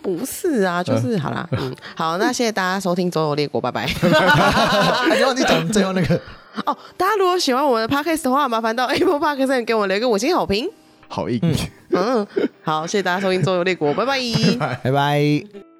[0.00, 1.46] 不是啊，就是好啦。
[1.50, 3.86] 嗯，好，那谢谢大家收听《周游列国》，拜拜。
[3.86, 6.14] 还忘记讲最后那个
[6.64, 10.68] 哦，大家如果喜欢我们的 Podcast 的话，麻烦到 Apple Podcast 给我们留个五星好评。
[11.08, 11.40] 好硬。
[11.90, 12.24] 嗯，
[12.62, 14.20] 好，谢谢大家收听《周游列国》，拜拜，
[14.84, 15.77] 拜拜。